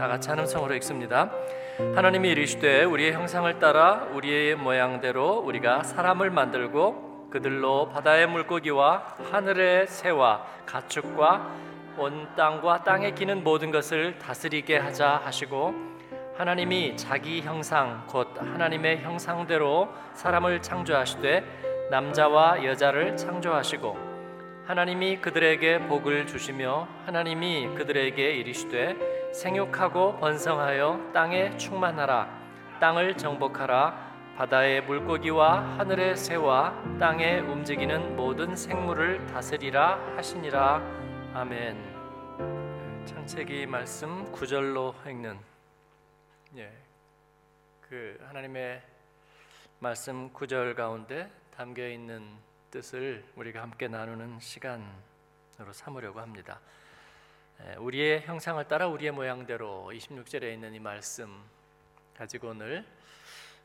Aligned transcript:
다 0.00 0.08
같이 0.08 0.30
한 0.30 0.38
음성으로 0.38 0.74
읽습니다. 0.76 1.30
하나님이 1.94 2.30
이르시되 2.30 2.84
우리의 2.84 3.12
형상을 3.12 3.58
따라 3.58 4.08
우리의 4.14 4.54
모양대로 4.54 5.40
우리가 5.40 5.82
사람을 5.82 6.30
만들고 6.30 7.28
그들로 7.30 7.90
바다의 7.90 8.26
물고기와 8.28 9.16
하늘의 9.30 9.88
새와 9.88 10.46
가축과 10.64 11.54
온 11.98 12.28
땅과 12.34 12.82
땅에 12.82 13.10
기는 13.10 13.44
모든 13.44 13.70
것을 13.70 14.18
다스리게 14.18 14.78
하자 14.78 15.20
하시고 15.22 15.74
하나님이 16.38 16.96
자기 16.96 17.42
형상 17.42 18.06
곧 18.06 18.28
하나님의 18.40 19.02
형상대로 19.02 19.90
사람을 20.14 20.62
창조하시되 20.62 21.88
남자와 21.90 22.64
여자를 22.64 23.18
창조하시고 23.18 23.98
하나님이 24.64 25.18
그들에게 25.18 25.88
복을 25.88 26.26
주시며 26.26 26.88
하나님이 27.04 27.74
그들에게 27.74 28.30
이르시되 28.36 28.96
생육하고 29.32 30.16
번성하여 30.16 31.12
땅에 31.12 31.56
충만하라 31.56 32.78
땅을 32.80 33.16
정복하라 33.16 34.10
바다의 34.36 34.82
물고기와 34.84 35.78
하늘의 35.78 36.16
새와 36.16 36.98
땅에 36.98 37.40
움직이는 37.40 38.16
모든 38.16 38.56
생물을 38.56 39.26
다스리라 39.26 39.98
하시니라 40.16 40.82
아멘. 41.34 43.04
창세기 43.04 43.66
말씀 43.66 44.30
구절로 44.32 44.94
읽는 45.06 45.38
예. 46.56 46.72
그 47.82 48.18
하나님의 48.26 48.82
말씀 49.78 50.32
구절 50.32 50.74
가운데 50.74 51.30
담겨 51.56 51.86
있는 51.86 52.26
뜻을 52.70 53.24
우리가 53.36 53.62
함께 53.62 53.88
나누는 53.88 54.40
시간으로 54.40 55.72
삼으려고 55.72 56.20
합니다. 56.20 56.60
우리의 57.78 58.22
형상을 58.22 58.66
따라 58.68 58.86
우리의 58.88 59.12
모양대로 59.12 59.90
26절에 59.92 60.52
있는 60.54 60.74
이 60.74 60.78
말씀 60.78 61.42
가지고 62.16 62.48
오늘 62.48 62.86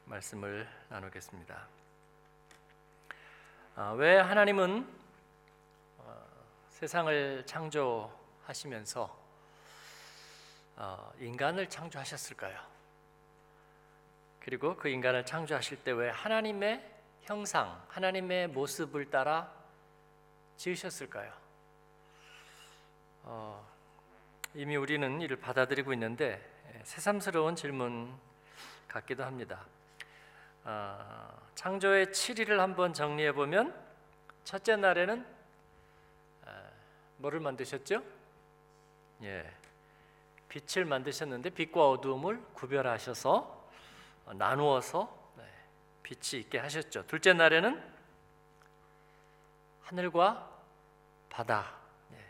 말씀을 0.05 0.67
나누겠습니다. 0.89 1.67
아, 3.75 3.91
왜 3.91 4.17
하나님은 4.17 4.87
어, 5.99 6.27
세상을 6.69 7.45
창조하시면서 7.45 9.25
어, 10.77 11.13
인간을 11.19 11.69
창조하셨을까요? 11.69 12.59
그리고 14.41 14.75
그 14.75 14.89
인간을 14.89 15.25
창조하실 15.25 15.83
때 15.83 15.91
왜 15.91 16.09
하나님의 16.09 16.91
형상, 17.21 17.81
하나님의 17.89 18.49
모습을 18.49 19.09
따라 19.09 19.51
지으셨을까요? 20.57 21.33
어, 23.23 23.74
이미 24.57 24.77
우리는 24.77 25.19
이를 25.19 25.35
받아들이고 25.35 25.91
있는데 25.91 26.41
예, 26.73 26.81
새삼스러운 26.85 27.57
질문 27.57 28.17
같기도 28.87 29.25
합니다. 29.25 29.65
어, 30.63 31.41
창조의 31.55 32.07
7일을 32.07 32.59
한번 32.59 32.93
정리해 32.93 33.33
보면 33.33 33.75
첫째 34.45 34.77
날에는 34.77 35.25
어, 36.45 36.69
뭐를 37.17 37.41
만드셨죠? 37.41 38.01
예, 39.23 39.53
빛을 40.47 40.85
만드셨는데 40.85 41.49
빛과 41.49 41.89
어두움을 41.89 42.41
구별하셔서 42.53 43.69
어, 44.25 44.33
나누어서 44.35 45.25
빛이 46.01 46.43
있게 46.43 46.59
하셨죠. 46.59 47.05
둘째 47.07 47.33
날에는 47.33 47.83
하늘과 49.81 50.49
바다, 51.29 51.73
예, 52.13 52.25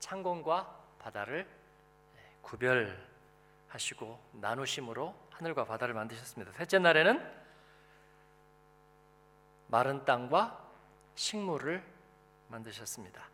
창공과 0.00 0.82
바다를 0.98 1.46
예, 1.48 1.61
구별하시고 2.42 4.20
나누심으로 4.32 5.14
하늘과 5.30 5.64
바다를 5.64 5.94
만드셨습니다. 5.94 6.52
셋째 6.52 6.78
날에는 6.78 7.42
마른 9.68 10.04
땅과 10.04 10.70
식물을 11.14 11.82
만드셨습니다. 12.48 13.26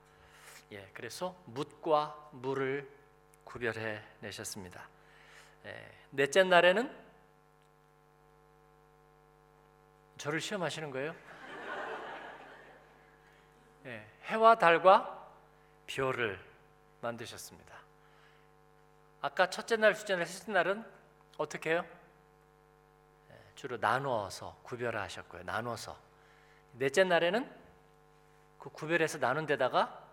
예, 0.72 0.88
그래서 0.92 1.34
묻과 1.46 2.30
물을 2.32 2.88
구별해 3.44 4.02
내셨습니다. 4.20 4.88
예, 5.64 5.90
넷째 6.10 6.44
날에는 6.44 7.08
저를 10.18 10.40
시험하시는 10.40 10.90
거예요? 10.90 11.14
네, 13.84 14.06
해와 14.24 14.56
달과 14.56 15.32
별을 15.86 16.38
만드셨습니다. 17.00 17.87
아까 19.20 19.50
첫째 19.50 19.76
날, 19.76 19.94
둘째 19.94 20.16
날, 20.16 20.26
셋째 20.26 20.52
날은 20.52 20.84
어떻게 21.38 21.70
해요? 21.70 21.84
네, 23.28 23.36
주로 23.54 23.76
나누어서 23.76 24.58
구별하셨고요. 24.62 25.42
나눠서 25.42 25.96
넷째 26.74 27.04
날에는 27.04 27.50
그 28.58 28.70
구별해서 28.70 29.18
나눈 29.18 29.46
데다가 29.46 30.04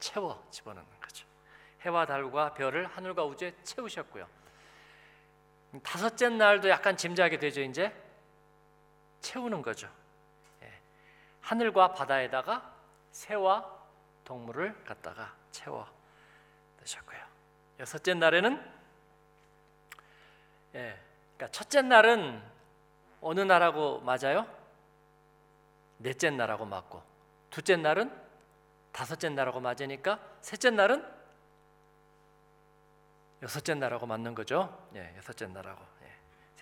채워 0.00 0.44
집어넣는 0.50 0.88
거죠. 1.00 1.26
해와 1.82 2.06
달과 2.06 2.54
별을 2.54 2.86
하늘과 2.86 3.24
우주에 3.24 3.54
채우셨고요. 3.62 4.26
다섯째 5.82 6.28
날도 6.28 6.68
약간 6.68 6.96
짐작이 6.96 7.38
되죠. 7.38 7.60
이제 7.62 7.94
채우는 9.20 9.62
거죠. 9.62 9.88
예. 10.62 10.72
하늘과 11.40 11.94
바다에다가 11.94 12.74
새와 13.12 13.80
동물을 14.24 14.84
갖다가 14.84 15.34
채워 15.50 15.88
넣으셨고요. 16.82 17.20
여섯째 17.80 18.14
날에는 18.14 18.72
예, 20.74 20.98
그러니까 21.36 21.48
첫째 21.50 21.82
날은 21.82 22.42
어느 23.20 23.40
나라고 23.40 24.00
맞아요? 24.00 24.46
넷째 25.98 26.30
날하고 26.30 26.64
맞고 26.64 27.02
둘째 27.50 27.76
날은 27.76 28.10
다섯째 28.92 29.28
날하고 29.28 29.60
맞으니까 29.60 30.18
셋째 30.40 30.70
날은 30.70 31.04
여섯째 33.42 33.74
날하고 33.74 34.06
맞는 34.06 34.34
거죠. 34.34 34.86
예, 34.94 35.14
여섯째 35.16 35.46
날하고. 35.46 35.92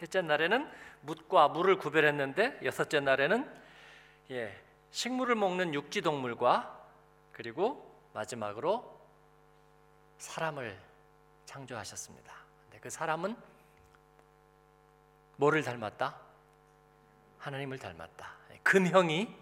셋째 0.01 0.23
날에는 0.23 0.67
묻과 1.03 1.49
물을 1.49 1.77
구별했는데 1.77 2.61
여섯째 2.65 3.01
날에는 3.01 3.47
예, 4.31 4.59
식물을 4.91 5.35
먹는 5.35 5.75
육지 5.75 6.01
동물과 6.01 6.89
그리고 7.33 7.95
마지막으로 8.15 9.00
사람을 10.21 10.79
창조하셨습니다. 11.47 12.35
근데 12.65 12.79
그 12.79 12.91
사람은 12.91 13.37
뭐를 15.37 15.63
닮았다? 15.65 16.21
하나님을 17.39 17.79
닮았다. 17.79 18.37
금형이 18.63 19.35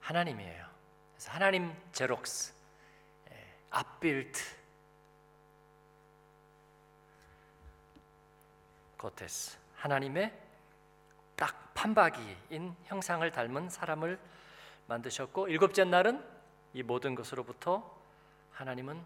하나님이에요. 0.00 0.66
그래서 1.12 1.32
하나님 1.32 1.74
제록스, 1.92 2.54
앞빌트, 3.70 4.40
고테스. 8.96 9.58
하나님의 9.74 10.32
딱 11.36 11.74
판박이인 11.74 12.76
형상을 12.84 13.28
닮은 13.32 13.70
사람을 13.70 14.20
만드셨고 14.86 15.48
일곱째 15.48 15.84
날은 15.84 16.24
이 16.74 16.82
모든 16.82 17.14
것으로부터 17.14 17.98
하나님은 18.52 19.02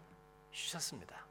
쉬셨습니다. 0.55 1.25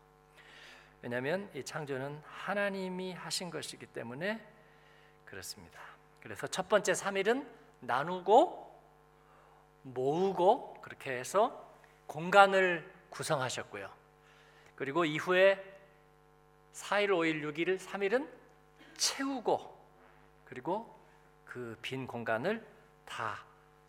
왜냐하면 1.03 1.51
이 1.55 1.65
창조는 1.65 2.23
하나님이 2.25 3.15
하신 3.15 3.51
것이기 3.51 3.87
때문에 3.87 4.47
그렇습니다. 5.25 5.81
그래서 6.21 6.47
첫 6.47 6.69
번째 6.69 6.93
3일은 6.93 7.47
나누고 7.81 8.81
모으고 9.83 10.75
그렇게 10.81 11.19
해서 11.19 11.69
공간을 12.06 12.91
구성하셨고요. 13.11 13.91
그리고 14.76 15.05
이후에 15.05 15.62
4일, 16.73 17.09
5일, 17.09 17.43
6일, 17.43 17.79
3일은 17.79 18.29
채우고 18.97 19.75
그리고 20.44 20.94
그 21.44 21.79
빈 21.82 22.06
공간을 22.06 22.67
다 23.05 23.44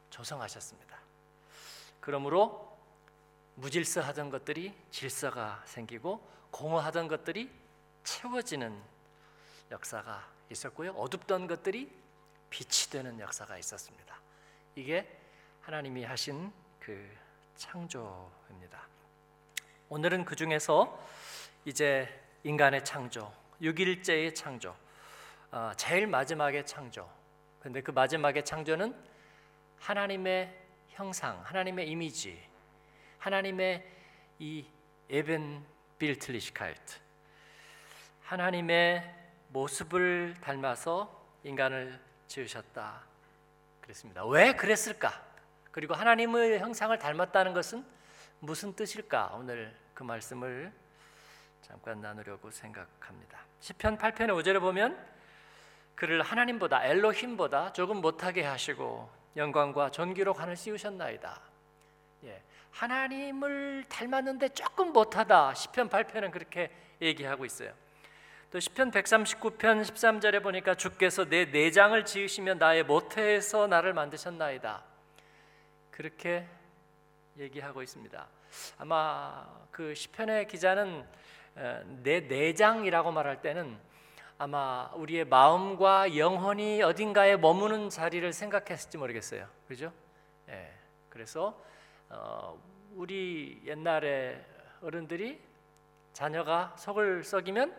조성하셨습니다. 0.09 0.99
그러므로 1.99 2.74
무질서하던 3.55 4.29
것들이 4.29 4.73
질서가 4.91 5.61
생기고 5.65 6.25
공허하던 6.51 7.07
것들이 7.07 7.51
채워지는 8.03 8.81
역사가 9.71 10.27
있었고요. 10.51 10.91
어둡던 10.91 11.47
것들이 11.47 11.91
빛이 12.49 12.91
되는 12.91 13.19
역사가 13.19 13.57
있었습니다. 13.57 14.19
이게 14.75 15.19
하나님이 15.61 16.03
하신 16.03 16.51
그 16.79 17.09
창조입니다. 17.55 18.87
오늘은 19.89 20.25
그 20.25 20.35
중에서 20.35 20.99
이제 21.63 22.07
인간의 22.43 22.85
창조, 22.85 23.33
6일째의 23.61 24.35
창조, 24.35 24.75
어, 25.51 25.71
제일 25.77 26.07
마지막의 26.07 26.65
창조. 26.65 27.09
근데 27.59 27.81
그 27.81 27.91
마지막의 27.91 28.45
창조는 28.45 28.95
하나님의 29.79 30.55
형상, 30.89 31.41
하나님의 31.43 31.89
이미지, 31.89 32.39
하나님의 33.25 33.83
이 34.37 34.63
에벤 35.09 35.65
빌틀리시카이트. 35.97 36.99
하나님의 38.21 39.15
모습을 39.47 40.35
닮아서 40.41 41.27
인간을 41.43 41.99
지으셨다. 42.27 43.01
그랬습니다. 43.81 44.23
왜 44.27 44.53
그랬을까? 44.53 45.25
그리고 45.71 45.95
하나님의 45.95 46.59
형상을 46.59 46.95
닮았다는 46.99 47.55
것은 47.55 47.83
무슨 48.41 48.75
뜻일까? 48.75 49.31
오늘 49.33 49.75
그 49.95 50.03
말씀을 50.03 50.71
잠깐 51.63 52.01
나누려고 52.01 52.51
생각합니다. 52.51 53.39
시편 53.59 53.97
8편의 53.97 54.39
5절에 54.39 54.59
보면 54.59 55.03
그를 55.95 56.21
하나님보다 56.21 56.85
엘로힘보다 56.85 57.73
조금 57.73 58.01
못하게 58.01 58.43
하시고 58.43 59.09
영광과 59.35 59.89
존귀로 59.89 60.35
관을 60.35 60.55
씌우셨나이다. 60.55 61.41
예, 62.25 62.43
하나님을 62.75 63.85
닮았는데 63.87 64.49
조금 64.49 64.91
못하다. 64.91 65.53
시편 65.53 65.89
8편은 65.89 66.31
그렇게 66.31 66.69
얘기하고 67.01 67.45
있어요. 67.45 67.73
또 68.51 68.59
시편 68.59 68.91
139편 68.91 69.81
13절에 69.81 70.43
보니까 70.43 70.75
주께서 70.75 71.23
내 71.23 71.45
내장을 71.45 72.03
지으시며 72.03 72.55
나의 72.55 72.83
모태에서 72.83 73.67
나를 73.67 73.93
만드셨나이다. 73.93 74.83
그렇게 75.89 76.45
얘기하고 77.37 77.81
있습니다. 77.81 78.27
아마 78.77 79.47
그 79.71 79.95
시편의 79.95 80.47
기자는 80.47 81.05
내 82.03 82.19
내장이라고 82.19 83.11
말할 83.13 83.41
때는 83.41 83.79
아마 84.37 84.91
우리의 84.95 85.23
마음과 85.25 86.17
영혼이 86.17 86.83
어딘가에 86.83 87.37
머무는 87.37 87.89
자리를 87.89 88.33
생각했을지 88.33 88.97
모르겠어요. 88.97 89.47
그죠? 89.65 89.93
예. 90.49 90.73
그래서 91.07 91.57
어, 92.09 92.61
우리 92.93 93.61
옛날에 93.65 94.43
어른들이 94.81 95.39
자녀가 96.13 96.73
속을 96.77 97.23
썩이면 97.23 97.75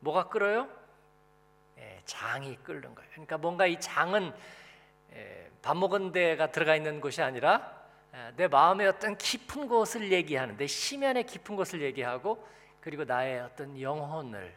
뭐가 0.00 0.28
끓어요? 0.28 0.68
예, 1.78 2.00
장이 2.04 2.56
끓는 2.62 2.94
거예요. 2.94 3.10
그러니까 3.12 3.38
뭔가 3.38 3.66
이 3.66 3.80
장은 3.80 4.32
예, 5.14 5.50
밥 5.62 5.76
먹은 5.76 6.12
데가 6.12 6.52
들어가 6.52 6.76
있는 6.76 7.00
곳이 7.00 7.22
아니라 7.22 7.76
예, 8.14 8.32
내 8.36 8.48
마음의 8.48 8.86
어떤 8.86 9.16
깊은 9.16 9.68
곳을 9.68 10.12
얘기하는 10.12 10.56
내 10.56 10.66
심연의 10.66 11.24
깊은 11.24 11.56
곳을 11.56 11.82
얘기하고 11.82 12.46
그리고 12.80 13.04
나의 13.04 13.40
어떤 13.40 13.80
영혼을 13.80 14.54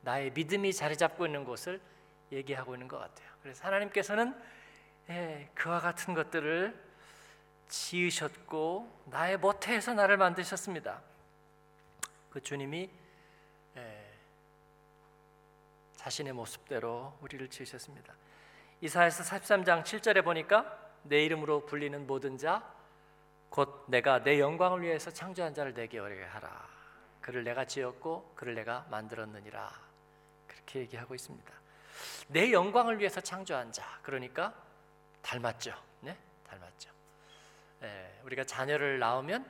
나의 0.00 0.32
믿음이 0.32 0.72
자리 0.72 0.96
잡고 0.96 1.26
있는 1.26 1.44
곳을 1.44 1.80
얘기하고 2.32 2.74
있는 2.74 2.88
것 2.88 2.98
같아요. 2.98 3.28
그래서 3.42 3.64
하나님께서는 3.66 4.34
예, 5.10 5.48
그와 5.54 5.80
같은 5.80 6.14
것들을 6.14 6.81
지으셨고 7.72 9.04
나의 9.06 9.38
모태에서 9.38 9.94
나를 9.94 10.16
만드셨습니다. 10.16 11.00
그 12.30 12.40
주님이 12.40 12.90
예, 13.76 14.14
자신의 15.96 16.32
모습대로 16.32 17.16
우리를 17.20 17.48
지으셨습니다. 17.48 18.14
이사야서 18.80 19.22
43장 19.24 19.84
7절에 19.84 20.22
보니까 20.24 20.78
내 21.04 21.24
이름으로 21.24 21.66
불리는 21.66 22.06
모든 22.06 22.36
자 22.36 22.82
곧 23.52 23.84
내가 23.86 24.22
내 24.22 24.40
영광을 24.40 24.80
위해서 24.80 25.10
창조한 25.10 25.52
자를 25.52 25.74
내게 25.74 25.98
어리게 25.98 26.24
하라. 26.24 26.66
그를 27.20 27.44
내가 27.44 27.66
지었고 27.66 28.32
그를 28.34 28.54
내가 28.54 28.86
만들었느니라. 28.90 29.70
그렇게 30.46 30.80
얘기하고 30.80 31.14
있습니다. 31.14 31.52
내 32.28 32.50
영광을 32.50 32.98
위해서 32.98 33.20
창조한 33.20 33.70
자. 33.70 33.84
그러니까? 34.02 34.54
닮았죠. 35.20 35.74
예, 37.82 38.12
우리가 38.24 38.44
자녀를 38.44 38.98
낳으면 38.98 39.44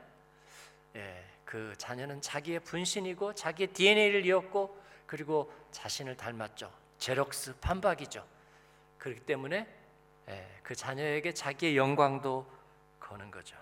예, 0.95 1.23
그 1.45 1.73
자녀는 1.77 2.21
자기의 2.21 2.59
분신이고 2.61 3.33
자기의 3.35 3.67
DNA를 3.67 4.25
이었고 4.25 4.81
그리고 5.05 5.53
자신을 5.71 6.17
닮았죠. 6.17 6.71
제럭스 6.97 7.55
판박이죠. 7.59 8.25
그렇기 8.97 9.21
때문에 9.21 9.67
예, 10.29 10.49
그 10.63 10.73
자녀에게 10.75 11.33
자기의 11.33 11.77
영광도 11.77 12.47
거는 12.99 13.29
거죠. 13.29 13.55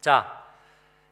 자, 0.00 0.42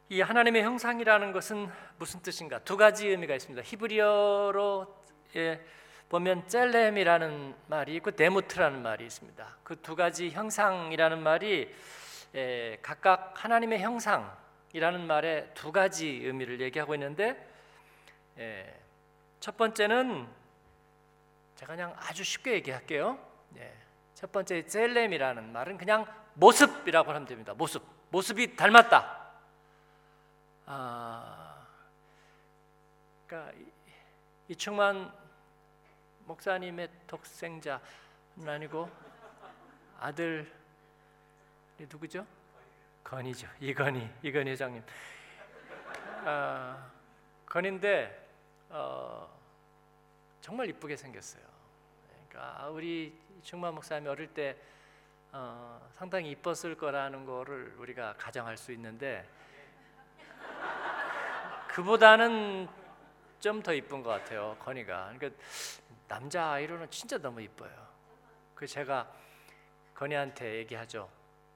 이 0.09 0.19
하나님의 0.19 0.63
형상이라는 0.63 1.31
것은 1.31 1.69
무슨 1.97 2.21
뜻인가? 2.21 2.59
두 2.59 2.75
가지 2.75 3.07
의미가 3.07 3.35
있습니다. 3.35 3.61
히브리어로 3.63 5.01
예, 5.37 5.65
보면 6.09 6.45
젤렘이라는 6.49 7.55
말이 7.67 7.95
있고 7.95 8.11
데무트라는 8.11 8.81
말이 8.81 9.05
있습니다. 9.05 9.57
그 9.63 9.81
두 9.81 9.95
가지 9.95 10.29
형상이라는 10.29 11.23
말이 11.23 11.73
예, 12.35 12.77
각각 12.81 13.33
하나님의 13.43 13.79
형상이라는 13.79 15.05
말에 15.05 15.53
두 15.53 15.71
가지 15.71 16.07
의미를 16.07 16.61
얘기하고 16.61 16.93
있는데 16.95 17.47
예, 18.37 18.79
첫 19.39 19.57
번째는 19.57 20.27
제가 21.55 21.75
그냥 21.75 21.93
아주 21.97 22.23
쉽게 22.23 22.53
얘기할게요. 22.53 23.19
예, 23.57 23.73
첫 24.13 24.31
번째 24.31 24.65
젤렘이라는 24.65 25.51
말은 25.51 25.77
그냥 25.77 26.05
모습이라고 26.35 27.09
하면 27.09 27.25
됩니다. 27.25 27.53
모습. 27.53 27.83
모습이 28.09 28.55
닮았다. 28.55 29.21
아, 30.65 31.65
그러니까 33.25 33.53
이충만 34.47 35.11
목사님의 36.25 36.89
독생자는 37.07 37.79
아니고 38.47 38.89
아들이 39.99 40.45
누구죠? 41.89 42.25
건이죠. 43.03 43.47
이건희, 43.59 44.09
이건희 44.21 44.51
회장님. 44.51 44.83
아, 46.25 46.91
건인데 47.45 48.27
어, 48.69 49.29
정말 50.41 50.69
이쁘게 50.69 50.95
생겼어요. 50.95 51.43
그러니까 52.29 52.69
우리 52.69 53.19
충만 53.41 53.73
목사님이 53.73 54.09
어릴 54.09 54.33
때 54.33 54.57
어, 55.31 55.89
상당히 55.95 56.31
이뻤을 56.31 56.75
거라는 56.77 57.25
거를 57.25 57.75
우리가 57.77 58.13
가정할 58.17 58.57
수 58.57 58.71
있는데 58.71 59.27
그보다는 61.69 62.67
좀 63.41 63.63
더 63.63 63.73
이쁜 63.73 64.03
것 64.03 64.11
같아요 64.11 64.55
건이가 64.59 65.11
그러니까 65.17 65.41
남자 66.07 66.51
아이로는 66.51 66.89
진짜 66.91 67.17
너무 67.17 67.41
이뻐요 67.41 67.71
그 68.53 68.67
제가 68.67 69.11
건이한테 69.95 70.57
얘기하죠 70.57 71.09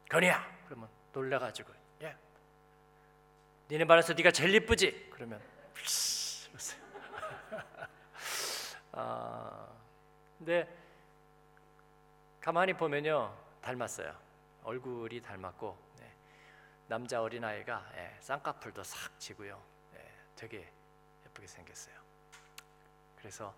건이야 0.10 0.56
그러면 0.66 0.90
놀래가지고 1.14 1.74
예 2.04 2.16
니네 3.70 3.86
반에서 3.86 4.14
네가 4.14 4.32
제일 4.32 4.56
이쁘지 4.56 5.10
그러면 5.12 5.42
아 8.92 9.68
근데 10.38 10.68
가만히 12.40 12.74
보면요 12.74 13.36
닮았어요. 13.62 14.16
얼굴이 14.64 15.22
닮았고 15.22 15.78
네. 16.00 16.12
남자 16.88 17.22
어린 17.22 17.44
아이가 17.44 17.86
예, 17.96 18.16
쌍꺼풀도 18.20 18.84
싹 18.84 19.20
지고요. 19.20 19.62
예, 19.96 20.12
되게 20.36 20.72
예쁘게 21.26 21.48
생겼어요. 21.48 21.96
그래서 23.18 23.54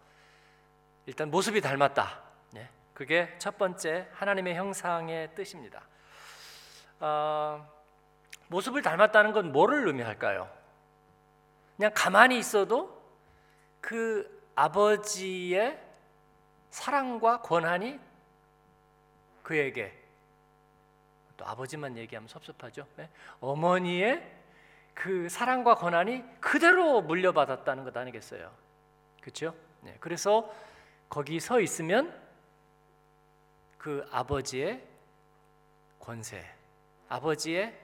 일단 1.06 1.30
모습이 1.30 1.60
닮았다. 1.60 2.24
예, 2.56 2.70
그게 2.94 3.36
첫 3.40 3.58
번째 3.58 4.08
하나님의 4.14 4.56
형상의 4.56 5.36
뜻입니다. 5.36 5.86
어, 7.00 7.68
모습을 8.48 8.82
닮았다는 8.82 9.32
건 9.34 9.52
뭐를 9.52 9.88
의미할까요? 9.88 10.50
그냥 11.76 11.92
가만히 11.94 12.40
있어도 12.40 13.02
그 13.82 14.50
아버지의 14.56 15.80
사랑과 16.70 17.42
권한이 17.42 18.00
그에게 19.44 19.98
또 21.38 21.46
아버지만 21.46 21.96
얘기하면 21.98 22.28
섭섭하죠. 22.28 22.88
네? 22.96 23.10
어머니의 23.40 24.36
그 24.94 25.30
사랑과 25.30 25.76
권한이 25.76 26.24
그대로 26.42 27.02
물려받았다는 27.02 27.84
것 27.84 27.96
아니겠어요? 27.96 28.52
그렇죠? 29.22 29.54
네. 29.82 29.96
그래서 30.00 30.52
거기 31.08 31.40
서 31.40 31.62
있으면 31.62 32.14
그 33.78 34.06
아버지의 34.12 34.84
권세, 36.00 36.44
아버지의 37.10 37.78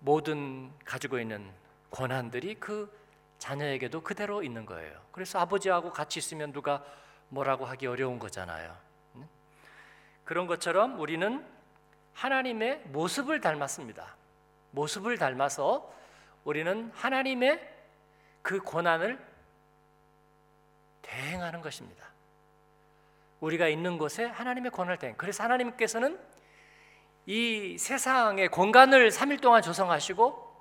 모든 0.00 0.70
가지고 0.84 1.18
있는 1.18 1.50
권한들이 1.90 2.56
그 2.56 2.92
자녀에게도 3.38 4.02
그대로 4.02 4.42
있는 4.42 4.66
거예요. 4.66 5.00
그래서 5.12 5.38
아버지하고 5.38 5.90
같이 5.92 6.18
있으면 6.18 6.52
누가 6.52 6.84
뭐라고 7.28 7.64
하기 7.66 7.86
어려운 7.86 8.18
거잖아요. 8.18 8.76
그런 10.24 10.46
것처럼 10.46 11.00
우리는 11.00 11.44
하나님의 12.14 12.82
모습을 12.86 13.40
닮았습니다. 13.40 14.16
모습을 14.70 15.18
닮아서 15.18 15.92
우리는 16.44 16.90
하나님의 16.94 17.68
그 18.42 18.60
고난을 18.60 19.18
대행하는 21.02 21.60
것입니다. 21.60 22.06
우리가 23.40 23.68
있는 23.68 23.98
곳에 23.98 24.24
하나님의 24.24 24.70
권한을 24.70 24.98
대행. 24.98 25.16
그래서 25.16 25.42
하나님께서는 25.42 26.18
이 27.24 27.76
세상의 27.78 28.48
공간을 28.48 29.10
3일 29.10 29.40
동안 29.40 29.62
조성하시고 29.62 30.52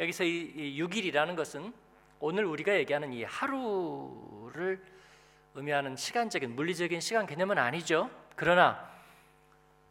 여기서 0.00 0.24
이 0.24 0.78
6일이라는 0.80 1.36
것은 1.36 1.72
오늘 2.18 2.46
우리가 2.46 2.74
얘기하는 2.76 3.12
이 3.12 3.24
하루를 3.24 4.82
의미하는 5.54 5.94
시간적인 5.94 6.54
물리적인 6.56 7.00
시간 7.00 7.26
개념은 7.26 7.58
아니죠. 7.58 8.08
그러나 8.36 8.90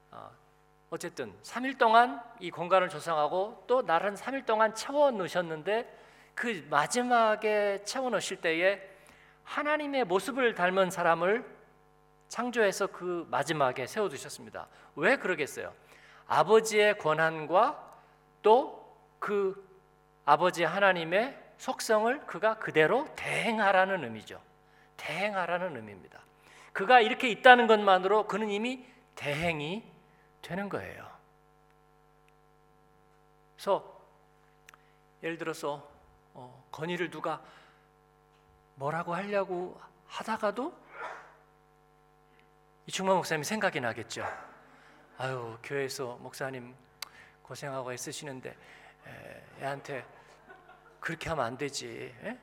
어, 0.09 0.31
어쨌든 0.89 1.31
3일 1.43 1.77
동안 1.77 2.19
이 2.39 2.49
공간을 2.49 2.89
조성하고 2.89 3.65
또 3.67 3.83
나른 3.83 4.15
3일 4.15 4.45
동안 4.47 4.73
채워 4.73 5.11
넣으셨는데 5.11 5.99
그 6.33 6.65
마지막에 6.67 7.83
채워 7.83 8.09
넣으실 8.09 8.41
때에 8.41 8.81
하나님의 9.43 10.05
모습을 10.05 10.55
닮은 10.55 10.89
사람을 10.89 11.54
창조해서 12.35 12.87
그 12.87 13.25
마지막에 13.31 13.87
세워 13.87 14.09
두셨습니다. 14.09 14.67
왜 14.95 15.15
그러겠어요? 15.15 15.73
아버지의 16.27 16.97
권한과 16.97 17.99
또 18.41 18.85
그 19.25 19.67
아버지 20.23 20.63
하나님의 20.63 21.35
속성을 21.57 22.27
그가 22.27 22.59
그대로 22.59 23.07
대행하라는 23.15 24.03
의미죠. 24.03 24.39
대행하라는 24.97 25.75
의미입니다. 25.75 26.19
그가 26.73 26.99
이렇게 26.99 27.27
있다는 27.29 27.65
것만으로 27.65 28.27
그는 28.27 28.51
이미 28.51 28.85
대행이 29.15 29.83
되는 30.43 30.69
거예요. 30.69 31.09
그래서 33.55 33.99
예를 35.23 35.39
들어서 35.39 35.89
어, 36.35 36.63
건의를 36.71 37.09
누가 37.09 37.41
뭐라고 38.75 39.15
하려고 39.15 39.81
하다가도 40.05 40.71
이충만 42.87 43.15
목사님 43.15 43.43
생각이 43.43 43.79
나겠죠. 43.79 44.25
아유 45.17 45.57
교회에서 45.63 46.17
목사님 46.21 46.75
고생하고 47.43 47.93
애쓰시는데 47.93 48.49
에, 48.49 49.43
애한테 49.61 50.05
그렇게 50.99 51.29
하면 51.29 51.45
안 51.45 51.57
되지. 51.57 52.13
에? 52.23 52.29
에, 52.29 52.37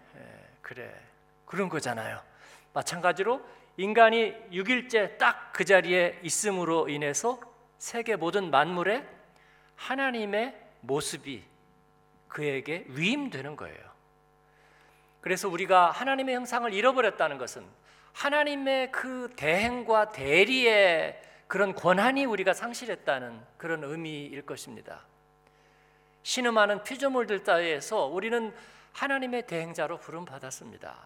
그래 0.60 0.94
그런 1.46 1.68
거잖아요. 1.68 2.20
마찬가지로 2.72 3.44
인간이 3.76 4.34
6일째 4.50 5.18
딱 5.18 5.42
그 5.52 5.64
자리에 5.64 6.18
있음으로 6.22 6.88
인해서 6.88 7.38
세계 7.78 8.16
모든 8.16 8.50
만물에 8.50 9.06
하나님의 9.76 10.58
모습이 10.80 11.44
그에게 12.28 12.84
위임되는 12.88 13.54
거예요. 13.54 13.92
그래서 15.20 15.48
우리가 15.48 15.90
하나님의 15.90 16.34
형상을 16.34 16.72
잃어버렸다는 16.72 17.38
것은 17.38 17.64
하나님의 18.12 18.92
그 18.92 19.32
대행과 19.36 20.12
대리의 20.12 21.20
그런 21.46 21.74
권한이 21.74 22.24
우리가 22.24 22.54
상실했다는 22.54 23.40
그런 23.56 23.84
의미일 23.84 24.46
것입니다. 24.46 25.04
신음하는 26.22 26.82
피조물들 26.82 27.40
사이에서 27.40 28.06
우리는 28.06 28.54
하나님의 28.92 29.46
대행자로 29.46 29.98
부름 29.98 30.24
받았습니다. 30.24 30.96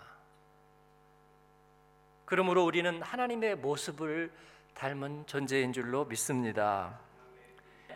그러므로 2.25 2.65
우리는 2.65 3.01
하나님의 3.01 3.57
모습을 3.57 4.33
닮은 4.75 5.27
존재인 5.27 5.73
줄로 5.73 6.05
믿습니다. 6.05 7.01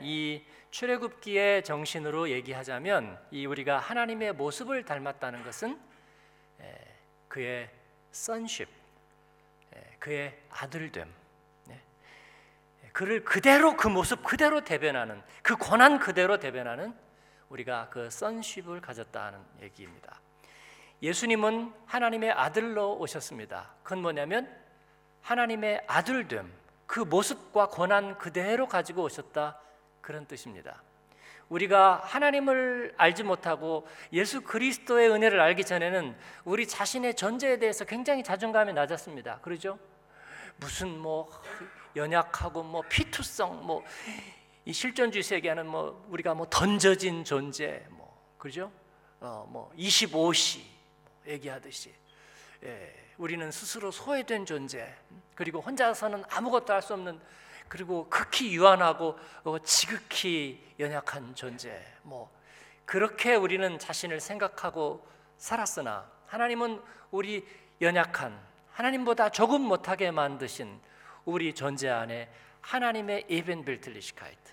이 0.00 0.43
출애굽기의 0.71 1.64
정신으로 1.64 2.31
얘기하자면 2.31 3.21
이 3.33 3.45
우리가 3.45 3.79
하나님의 3.79 4.33
모습을 4.33 4.85
닮았다는 4.85 5.43
것은 5.45 5.79
그의 7.29 7.69
선십, 8.12 8.69
그의 10.00 10.37
아들됨, 10.50 11.09
네. 11.69 11.80
그를 12.92 13.23
그대로 13.23 13.76
그 13.76 13.87
모습 13.87 14.25
그대로 14.25 14.64
대변하는 14.64 15.23
그 15.42 15.57
권한 15.57 16.00
그대로 16.00 16.38
대변하는 16.38 16.92
우리가 17.50 17.88
그 17.90 18.11
선십을 18.11 18.80
가졌다는 18.80 19.38
얘기입니다. 19.62 20.21
예수님은 21.02 21.73
하나님의 21.87 22.33
아들로 22.33 22.99
오셨습니다. 22.99 23.75
그건 23.83 24.02
뭐냐면 24.02 24.50
하나님의 25.23 25.85
아들됨, 25.87 26.50
그 26.87 27.00
모습과 27.00 27.69
권한 27.69 28.19
그대로 28.19 28.66
가지고 28.66 29.04
오셨다 29.04 29.61
그런 30.00 30.26
뜻입니다. 30.26 30.83
우리가 31.50 32.00
하나님을 32.04 32.95
알지 32.97 33.25
못하고 33.25 33.87
예수 34.12 34.40
그리스도의 34.40 35.11
은혜를 35.11 35.40
알기 35.40 35.64
전에는 35.64 36.16
우리 36.45 36.66
자신의 36.66 37.16
존재에 37.16 37.59
대해서 37.59 37.85
굉장히 37.85 38.23
자존감이 38.23 38.73
낮았습니다. 38.73 39.40
그러죠? 39.40 39.78
무슨 40.61 40.99
뭐 40.99 41.29
연약하고 41.97 42.62
뭐 42.62 42.83
피투성 42.83 43.67
뭐 43.67 43.83
이 44.64 44.73
실존주의 44.73 45.25
얘기하는 45.33 45.67
뭐 45.67 46.07
우리가 46.11 46.35
뭐 46.35 46.47
던져진 46.49 47.25
존재 47.25 47.85
뭐 47.90 48.17
그죠? 48.38 48.71
어뭐 49.21 49.73
25시 49.76 50.61
얘기하듯이. 51.26 51.93
예, 52.62 52.95
우리는 53.17 53.50
스스로 53.50 53.90
소외된 53.90 54.45
존재. 54.47 54.95
그리고 55.35 55.61
혼자서는 55.61 56.25
아무것도 56.29 56.73
할 56.73 56.83
수 56.83 56.93
없는 56.95 57.21
그리고 57.69 58.09
극히 58.09 58.55
유한하고 58.55 59.19
어, 59.45 59.59
지극히 59.61 60.62
연약한 60.79 61.35
존재. 61.35 61.83
뭐 62.02 62.31
그렇게 62.85 63.35
우리는 63.35 63.79
자신을 63.79 64.21
생각하고 64.21 65.07
살았으나 65.38 66.11
하나님은 66.26 66.83
우리 67.11 67.47
연약한 67.81 68.38
하나님보다 68.80 69.28
조금 69.28 69.60
못하게 69.60 70.10
만드신 70.10 70.80
우리 71.26 71.54
존재 71.54 71.90
안에 71.90 72.30
하나님의 72.62 73.26
에벤 73.28 73.64
빌틀리시카이트 73.64 74.52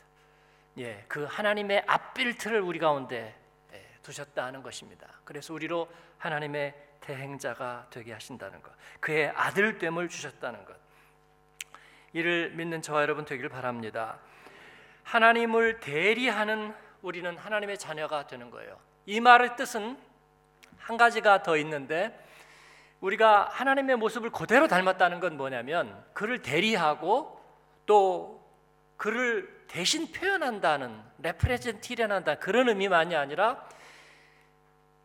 예, 0.80 1.06
그 1.08 1.24
하나님의 1.24 1.84
앞빌트를 1.88 2.60
우리 2.60 2.78
가운데 2.78 3.34
예, 3.74 3.86
두셨다는 4.04 4.64
것입니다. 4.64 5.08
그래서 5.24 5.54
우리로 5.54 5.90
하나님의 6.18 6.76
대행자가 7.00 7.88
되게 7.90 8.12
하신다는 8.12 8.62
것, 8.62 8.74
그의 9.00 9.30
아들됨을 9.30 10.10
주셨다는 10.10 10.66
것. 10.66 10.76
이를 12.12 12.52
믿는 12.52 12.82
저와 12.82 13.04
여러분 13.04 13.24
되기를 13.24 13.50
바랍니다. 13.50 14.20
하나님을 15.04 15.80
대리하는 15.80 16.76
우리는 17.02 17.38
하나님의 17.38 17.78
자녀가 17.78 18.28
되는 18.28 18.52
거예요. 18.52 18.78
이 19.06 19.22
말의 19.22 19.56
뜻은 19.56 19.98
한 20.80 20.98
가지가 20.98 21.44
더 21.44 21.56
있는데 21.58 22.27
우리가 23.02 23.50
하나님의 23.52 23.96
모습을 23.98 24.32
그대로 24.32 24.68
닮았다는 24.68 25.20
건 25.20 25.38
뭐냐면 25.38 26.04
그를 26.14 26.42
대리하고 26.42 27.42
또 27.86 28.44
그를 28.98 29.66
대신 29.68 30.12
표현한다는 30.12 31.00
레프레젠티련한다 31.20 32.36
그런 32.36 32.70
의미만이 32.70 33.16
아니라 33.16 33.68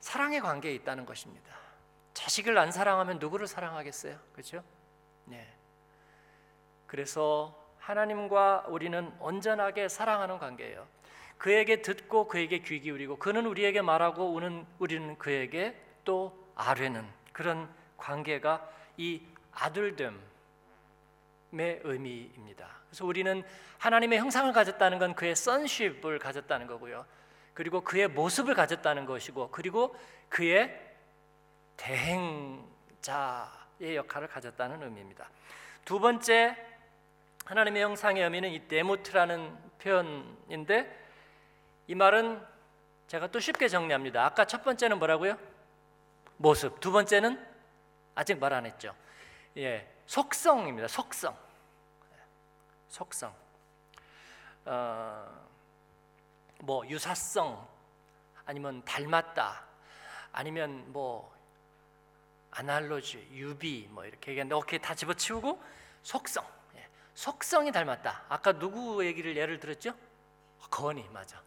사랑의 0.01 0.41
관계에 0.41 0.73
있다는 0.75 1.05
것입니다. 1.05 1.53
자식을 2.15 2.57
안 2.59 2.73
사랑하면 2.73 3.19
누구를 3.19 3.47
사랑하겠어요? 3.47 4.19
그렇죠? 4.33 4.63
네. 5.27 5.47
그래서 6.87 7.59
하나님과 7.79 8.67
우리는 8.69 9.13
온전하게 9.19 9.89
사랑하는 9.89 10.39
관계예요. 10.39 10.87
그에게 11.39 11.83
듣고 11.83 12.29
그에게 12.29 12.61
귀 12.61 12.81
기울이고 12.81 13.17
그는 13.17 13.47
우리에게 13.47 13.83
말하고 13.83 14.33
우는 14.33 14.67
우리는 14.79 15.19
그에게 15.19 15.77
또 16.05 16.47
아뢰는 16.55 17.05
그런 17.33 17.69
관계가 18.03 18.69
이 18.97 19.23
아들됨의 19.53 20.19
의미입니다. 21.85 22.69
그래서 22.89 23.07
우리는 23.07 23.45
하나님의 23.79 24.19
형상을 24.19 24.53
가졌다는 24.53 24.99
건 24.99 25.15
그의 25.15 25.37
선십을 25.37 26.19
가졌다는 26.19 26.67
거고요. 26.67 27.07
그리고 27.55 27.83
그의 27.83 28.09
모습을 28.09 28.55
가졌다는 28.55 29.07
것이고 29.07 29.51
그리고 29.51 29.97
그의 30.29 30.79
대행자의 31.77 32.67
역할을 33.97 34.29
가졌다는 34.29 34.83
의미입니다. 34.83 35.31
두 35.85 36.01
번째 36.01 36.57
하나님의 37.45 37.83
형상의 37.83 38.23
의미는 38.25 38.51
이 38.51 38.67
데모트라는 38.69 39.57
표현인데 39.79 40.99
이 41.87 41.95
말은 41.95 42.41
제가 43.07 43.27
또 43.29 43.41
쉽게 43.41 43.69
정리합니다. 43.69 44.25
아까 44.25 44.45
첫 44.45 44.65
번째는 44.65 44.99
뭐라고요? 44.99 45.37
모습. 46.37 46.81
두 46.81 46.93
번째는 46.93 47.52
아직 48.15 48.39
말 48.39 48.53
안 48.53 48.67
했죠. 48.67 48.95
예, 49.57 49.89
속성입니다. 50.07 50.89
속성. 50.89 51.37
속성. 52.89 53.35
어, 54.65 55.47
뭐 56.61 56.87
유사성 56.89 57.67
아니면 58.45 58.85
닮았다 58.85 59.65
아니면 60.33 60.93
뭐 60.93 61.33
아날로지, 62.51 63.29
유비 63.33 63.89
뭐 63.91 64.05
이렇게 64.05 64.33
얘기하는데 64.33 64.55
오케이 64.55 64.79
다 64.79 64.95
집어치우고 64.95 65.63
속성. 66.03 66.47
예, 66.77 66.87
속성이 67.15 67.73
닮았다. 67.73 68.25
아까 68.29 68.53
누구 68.53 69.05
얘기를 69.05 69.37
예를 69.37 69.59
들었죠? 69.59 69.95
건이 70.71 71.09
맞아. 71.13 71.43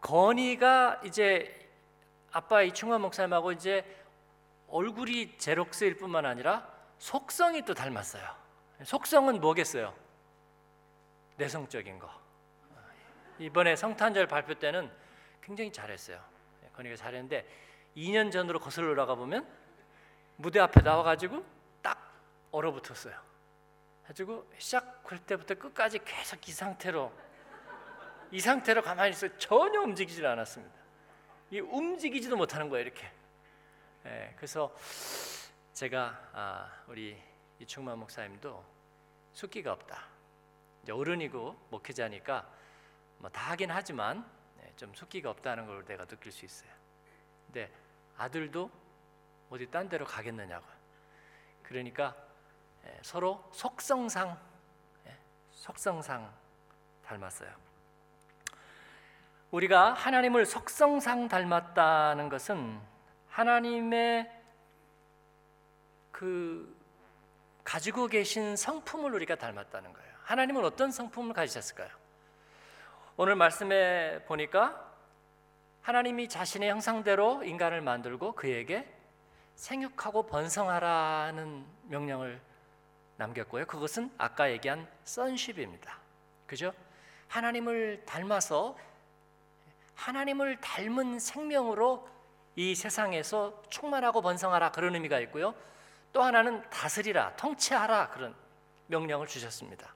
건이가 0.00 1.00
이제 1.04 1.68
아빠 2.30 2.62
이충만 2.62 3.00
목사님하고 3.00 3.52
이제 3.52 3.84
얼굴이 4.74 5.38
제록스일 5.38 5.96
뿐만 5.96 6.26
아니라 6.26 6.68
속성이 6.98 7.62
또 7.62 7.74
닮았어요. 7.74 8.28
속성은 8.82 9.40
뭐겠어요? 9.40 9.94
내성적인 11.36 12.00
거. 12.00 12.10
이번에 13.38 13.76
성탄절 13.76 14.26
발표 14.26 14.54
때는 14.54 14.90
굉장히 15.40 15.70
잘했어요. 15.70 16.20
예, 16.64 16.70
건이가 16.70 16.96
잘했는데 16.96 17.48
2년 17.96 18.32
전으로 18.32 18.58
거슬러 18.58 18.88
올라가 18.88 19.14
보면 19.14 19.46
무대 20.38 20.58
앞에 20.58 20.80
나와가지고 20.80 21.44
딱 21.80 22.12
얼어붙었어요. 22.50 23.14
가지고 24.08 24.50
시작할 24.58 25.20
때부터 25.20 25.54
끝까지 25.54 26.00
계속 26.04 26.48
이 26.48 26.50
상태로 26.50 27.12
이 28.32 28.40
상태로 28.40 28.82
가만히 28.82 29.10
있어 29.10 29.28
전혀 29.38 29.80
움직이질 29.82 30.26
않았습니다. 30.26 30.74
이 31.52 31.60
움직이지도 31.60 32.36
못하는 32.36 32.68
거예요 32.68 32.84
이렇게. 32.86 33.08
예, 34.06 34.32
그래서 34.36 34.74
제가 35.72 36.30
아, 36.32 36.82
우리 36.86 37.20
이충만 37.58 37.98
목사님도 37.98 38.64
숫기가 39.32 39.72
없다. 39.72 40.04
이제 40.82 40.92
어른이고 40.92 41.66
목회자니까 41.70 42.46
뭐 43.18 43.30
다 43.30 43.50
하긴 43.52 43.70
하지만 43.70 44.28
네, 44.58 44.72
좀 44.76 44.92
숫기가 44.94 45.30
없다는 45.30 45.66
걸 45.66 45.84
내가 45.86 46.04
느낄 46.04 46.30
수 46.30 46.44
있어요. 46.44 46.70
근데 47.46 47.72
아들도 48.18 48.70
어디 49.50 49.70
딴 49.70 49.88
데로 49.88 50.04
가겠느냐고. 50.04 50.66
그러니까 51.62 52.14
예, 52.86 52.98
서로 53.02 53.48
속성상 53.52 54.38
예, 55.06 55.16
속성상 55.52 56.30
닮았어요. 57.06 57.50
우리가 59.50 59.94
하나님을 59.94 60.44
속성상 60.44 61.28
닮았다는 61.28 62.28
것은 62.28 62.93
하나님의 63.34 64.30
그 66.12 66.72
가지고 67.64 68.06
계신 68.06 68.54
성품을 68.54 69.12
우리가 69.12 69.34
닮았다는 69.34 69.92
거예요. 69.92 70.14
하나님은 70.22 70.64
어떤 70.64 70.92
성품을 70.92 71.34
가지셨을까요? 71.34 71.88
오늘 73.16 73.34
말씀에 73.34 74.24
보니까 74.26 74.88
하나님이 75.82 76.28
자신의 76.28 76.70
형상대로 76.70 77.42
인간을 77.42 77.80
만들고 77.80 78.36
그에게 78.36 78.88
생육하고 79.56 80.26
번성하라는 80.28 81.66
명령을 81.88 82.40
남겼고요. 83.16 83.66
그것은 83.66 84.12
아까 84.16 84.52
얘기한 84.52 84.88
선십입니다. 85.02 85.98
그죠? 86.46 86.72
하나님을 87.26 88.04
닮아서 88.06 88.78
하나님을 89.96 90.60
닮은 90.60 91.18
생명으로 91.18 92.13
이 92.56 92.74
세상에서 92.74 93.62
충만하고 93.68 94.22
번성하라 94.22 94.72
그런 94.72 94.94
의미가 94.94 95.18
있고요. 95.20 95.54
또 96.12 96.22
하나는 96.22 96.68
다스리라, 96.70 97.34
통치하라 97.36 98.10
그런 98.10 98.34
명령을 98.86 99.26
주셨습니다. 99.26 99.94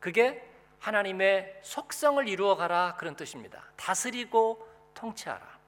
그게 0.00 0.46
하나님의 0.80 1.60
속성을 1.62 2.28
이루어 2.28 2.56
가라 2.56 2.96
그런 2.98 3.16
뜻입니다. 3.16 3.64
다스리고 3.76 4.68
통치하라. 4.94 5.58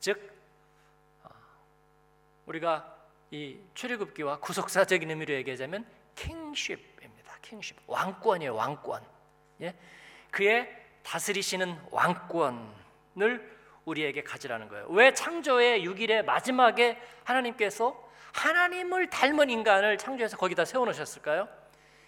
즉 0.00 0.32
어, 1.22 1.28
우리가 2.46 2.96
이 3.30 3.58
출애굽기와 3.74 4.40
구속사적인 4.40 5.08
의미로 5.08 5.32
얘기하자면 5.34 5.86
킹쉽입니다. 6.16 7.38
킹쉽 7.42 7.76
왕권이에요. 7.86 8.54
왕권. 8.54 9.02
예? 9.62 9.74
그의 10.30 10.68
다스리시는 11.02 11.80
왕권을 11.90 13.59
우리에게 13.84 14.22
가지라는 14.22 14.68
거예요. 14.68 14.86
왜 14.90 15.12
창조의 15.12 15.86
6일의 15.86 16.24
마지막에 16.24 17.00
하나님께서 17.24 18.10
하나님을 18.32 19.10
닮은 19.10 19.50
인간을 19.50 19.98
창조해서 19.98 20.36
거기다 20.36 20.64
세워 20.64 20.84
놓으셨을까요? 20.84 21.48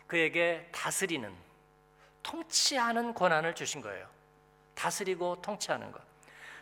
그에게 0.06 0.68
다스리는 0.72 1.32
통치하는 2.22 3.14
권한을 3.14 3.54
주신 3.54 3.80
거예요. 3.80 4.06
다스리고 4.74 5.40
통치하는 5.42 5.90
것. 5.90 6.00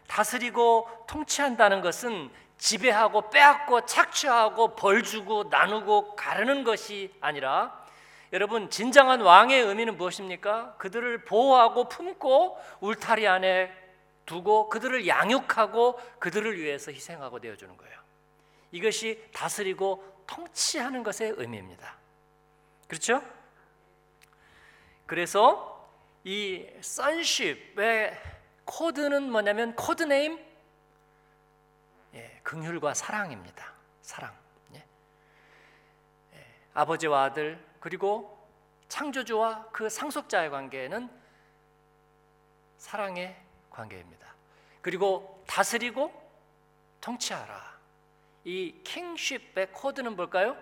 다스리고 0.07 0.89
통치한다는 1.07 1.81
것은 1.83 2.31
지배하고 2.59 3.31
빼앗고 3.31 3.87
착취하고 3.87 4.77
벌 4.77 5.03
주고 5.03 5.45
나누고 5.45 6.17
가르는 6.17 6.65
것이 6.65 7.15
아니라 7.21 7.81
여러분 8.33 8.71
진정한 8.71 9.21
왕의 9.21 9.63
의미는 9.63 9.97
무엇입니까? 9.97 10.75
그들을 10.79 11.25
보호하고 11.25 11.89
품고 11.89 12.59
울타리 12.81 13.27
안에 13.27 13.73
두고 14.31 14.69
그들을 14.69 15.09
양육하고 15.09 15.99
그들을 16.21 16.57
위해서 16.57 16.93
희생하고 16.93 17.41
내어 17.41 17.57
주는 17.57 17.77
거예요. 17.77 17.99
이것이 18.71 19.29
다스리고 19.35 20.23
통치하는 20.29 21.03
것의 21.03 21.35
의미입니다. 21.37 21.97
그렇죠? 22.87 23.25
그래서 25.07 25.91
이 26.23 26.65
sonship의 26.79 28.17
코드는 28.67 29.33
뭐냐면 29.33 29.75
code 29.75 30.05
name 30.05 30.39
예, 32.15 32.41
긍휼과 32.45 32.95
사랑입니다. 32.95 33.73
사랑. 34.01 34.33
예. 34.75 34.87
예, 36.35 36.47
아버지와 36.75 37.25
아들 37.25 37.61
그리고 37.81 38.39
창조주와 38.87 39.71
그 39.73 39.89
상속자의 39.89 40.51
관계는 40.51 41.11
사랑의 42.79 43.40
관계입니다. 43.71 44.35
그리고 44.83 45.43
다스리고 45.47 46.13
통치하라. 47.01 47.79
이 48.45 48.75
킹쉽의 48.85 49.73
코드는 49.73 50.17
뭘까요? 50.17 50.57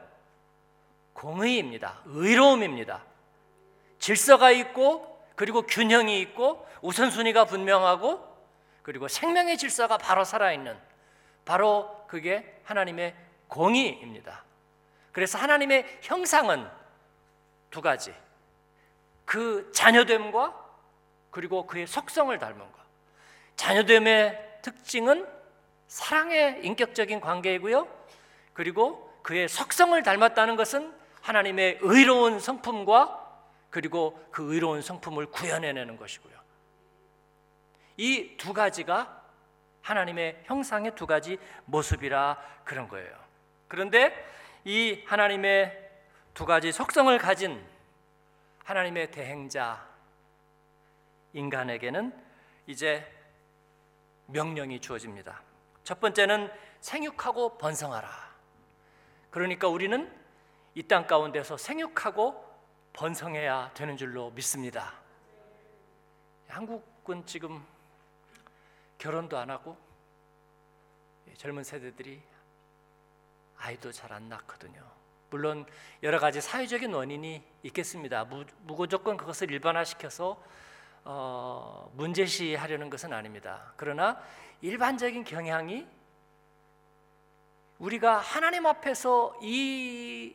공의입니다. 1.12 2.00
의로움입니다. 2.06 3.04
질서가 3.98 4.50
있고 4.52 5.18
그리고 5.34 5.62
균형이 5.62 6.20
있고 6.22 6.66
우선순위가 6.82 7.44
분명하고 7.44 8.26
그리고 8.82 9.08
생명의 9.08 9.58
질서가 9.58 9.98
바로 9.98 10.24
살아있는 10.24 10.78
바로 11.44 12.04
그게 12.06 12.60
하나님의 12.64 13.14
공의입니다. 13.48 14.44
그래서 15.12 15.38
하나님의 15.38 16.00
형상은 16.02 16.68
두 17.70 17.80
가지. 17.80 18.14
그 19.24 19.70
자녀됨과 19.74 20.66
그리고 21.30 21.66
그의 21.66 21.86
속성을 21.86 22.36
닮은 22.38 22.58
것. 22.58 22.77
자녀됨의 23.58 24.60
특징은 24.62 25.26
사랑의 25.88 26.64
인격적인 26.64 27.20
관계이고요. 27.20 27.88
그리고 28.54 29.12
그의 29.22 29.48
속성을 29.48 30.00
닮았다는 30.02 30.56
것은 30.56 30.94
하나님의 31.22 31.78
의로운 31.82 32.38
성품과 32.38 33.26
그리고 33.68 34.18
그 34.30 34.54
의로운 34.54 34.80
성품을 34.80 35.26
구현해내는 35.26 35.96
것이고요. 35.96 36.38
이 37.98 38.36
두 38.36 38.52
가지가 38.52 39.22
하나님의 39.82 40.42
형상의 40.44 40.94
두 40.94 41.06
가지 41.06 41.36
모습이라 41.64 42.40
그런 42.64 42.88
거예요. 42.88 43.12
그런데 43.66 44.14
이 44.64 45.02
하나님의 45.06 45.90
두 46.32 46.46
가지 46.46 46.70
속성을 46.70 47.16
가진 47.18 47.60
하나님의 48.64 49.10
대행자 49.10 49.84
인간에게는 51.32 52.14
이제 52.68 53.17
명령이 54.38 54.80
주어집니다. 54.80 55.42
첫 55.84 56.00
번째는 56.00 56.50
생육하고 56.80 57.58
번성하라. 57.58 58.08
그러니까 59.30 59.68
우리는 59.68 60.10
이 60.74 60.82
땅 60.86 61.06
가운데서 61.06 61.56
생육하고 61.56 62.44
번성해야 62.92 63.72
되는 63.74 63.96
줄로 63.96 64.30
믿습니다. 64.30 64.94
한국은 66.46 67.26
지금 67.26 67.64
결혼도 68.98 69.36
안 69.38 69.50
하고 69.50 69.76
젊은 71.36 71.64
세대들이 71.64 72.20
아이도 73.58 73.90
잘 73.92 74.12
안 74.12 74.28
낳거든요. 74.28 74.82
물론 75.30 75.66
여러 76.02 76.18
가지 76.18 76.40
사회적인 76.40 76.92
원인이 76.94 77.42
있겠습니다. 77.64 78.24
무, 78.24 78.44
무조건 78.62 79.16
그것을 79.16 79.50
일반화시켜서 79.50 80.42
어, 81.04 81.90
문제시하려는 81.94 82.90
것은 82.90 83.12
아닙니다. 83.12 83.72
그러나 83.76 84.20
일반적인 84.60 85.24
경향이 85.24 85.86
우리가 87.78 88.18
하나님 88.18 88.66
앞에서 88.66 89.38
이 89.42 90.34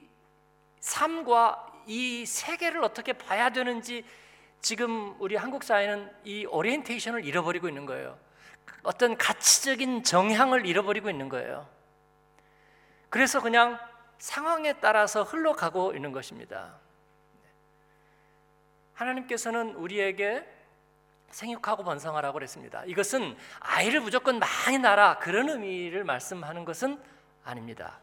삶과 0.80 1.84
이 1.88 2.26
세계를 2.26 2.84
어떻게 2.84 3.13
봐야 3.13 3.49
되는지 3.49 4.06
지금 4.62 5.15
우리 5.19 5.36
한국 5.36 5.63
사회는 5.63 6.10
이 6.23 6.45
오리엔테이션을 6.45 7.26
잃어버리고 7.26 7.67
있는 7.67 7.86
거예요. 7.86 8.17
어떤 8.84 9.17
가치적인 9.17 10.04
정향을 10.04 10.65
잃어버리고 10.65 11.10
있는 11.10 11.28
거예요. 11.30 11.67
그래서 13.10 13.41
그냥 13.41 13.78
상황에 14.17 14.73
따라서 14.80 15.23
흘러가고 15.23 15.93
있는 15.93 16.13
것입니다. 16.13 16.80
하나님께서는 18.93 19.75
우리에게 19.75 20.47
생육하고 21.29 21.84
번성하라고 21.84 22.34
그랬습니다. 22.34 22.84
이것은 22.86 23.36
아이를 23.60 24.01
무조건 24.01 24.39
많이 24.39 24.77
낳아 24.77 25.17
그런 25.19 25.49
의미를 25.49 26.03
말씀하는 26.03 26.63
것은 26.63 27.01
아닙니다. 27.43 27.99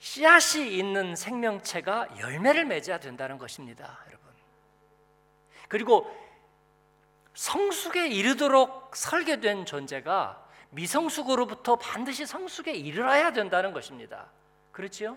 씨앗이 0.00 0.76
있는 0.76 1.14
생명체가 1.14 2.18
열매를 2.18 2.64
맺어야 2.64 2.98
된다는 2.98 3.38
것입니다, 3.38 4.00
여러분. 4.08 4.28
그리고 5.68 6.12
성숙에 7.34 8.08
이르도록 8.08 8.96
설계된 8.96 9.64
존재가 9.64 10.44
미성숙으로부터 10.70 11.76
반드시 11.76 12.26
성숙에 12.26 12.72
이르러야 12.72 13.32
된다는 13.32 13.72
것입니다. 13.72 14.26
그렇지요? 14.72 15.16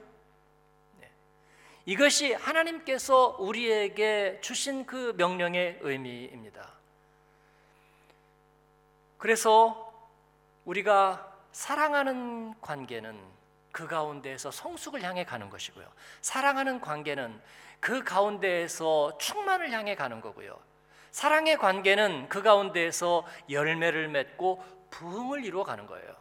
네. 1.86 1.92
이것이 1.94 2.34
하나님께서 2.34 3.38
우리에게 3.40 4.40
주신 4.42 4.86
그 4.86 5.14
명령의 5.18 5.80
의미입니다. 5.82 6.74
그래서 9.18 9.94
우리가 10.66 11.32
사랑하는 11.52 12.60
관계는 12.60 13.18
그 13.72 13.88
가운데에서 13.88 14.52
성숙을 14.52 15.04
향해 15.04 15.26
가는 15.26 15.50
것이고요. 15.50 15.86
사랑하는 16.22 16.82
관계는 16.82 17.40
그 17.80 18.04
가운데에서 18.04 19.18
충만을 19.18 19.72
향해 19.72 19.96
가는 19.96 20.22
거고요. 20.22 20.58
사랑의 21.12 21.58
관계는 21.58 22.30
그 22.30 22.42
가운데에서 22.42 23.26
열매를 23.50 24.10
맺고 24.10 24.64
부흥을 24.90 25.46
이루어 25.46 25.64
가는 25.64 25.86
거예요. 25.86 26.16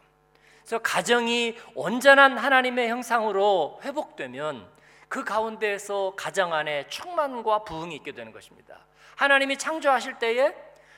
그래서 0.61 0.79
가정이 0.79 1.57
온전한 1.75 2.37
하나님의 2.37 2.89
형상으로 2.89 3.79
회복되면 3.83 4.74
그 5.07 5.23
가운데에서 5.23 6.13
가정 6.15 6.53
안에 6.53 6.87
충만과 6.87 7.63
부흥이 7.63 7.95
있게 7.97 8.11
되는 8.11 8.31
것입니다. 8.31 8.79
하나님이 9.15 9.57
창조하실 9.57 10.19
때에 10.19 10.53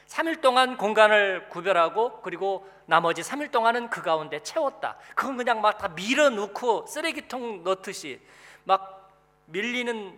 3일 0.07 0.41
동안 0.41 0.77
공간을 0.77 1.49
구별하고 1.49 2.21
그리고 2.21 2.67
나머지 2.85 3.21
3일 3.21 3.51
동안은 3.51 3.89
그 3.89 4.01
가운데 4.01 4.41
채웠다. 4.41 4.97
그건 5.15 5.37
그냥 5.37 5.61
막 5.61 5.77
다 5.77 5.89
밀어넣고 5.89 6.87
쓰레기통 6.87 7.63
넣듯이 7.63 8.21
막 8.63 9.11
밀리는 9.45 10.17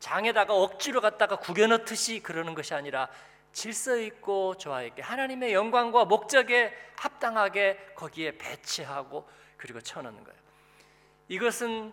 장에다가 0.00 0.54
억지로 0.54 1.00
갖다가 1.00 1.36
구겨 1.36 1.66
넣듯이 1.66 2.20
그러는 2.20 2.54
것이 2.54 2.74
아니라 2.74 3.08
질서 3.52 3.96
있고 3.96 4.56
조화 4.56 4.82
있게 4.82 5.00
하나님의 5.02 5.52
영광과 5.54 6.04
목적에 6.06 6.74
합당하게 6.96 7.92
거기에 7.94 8.36
배치하고 8.36 9.28
그리고 9.56 9.80
쳐넣는 9.80 10.24
거예요. 10.24 10.38
이것은 11.28 11.92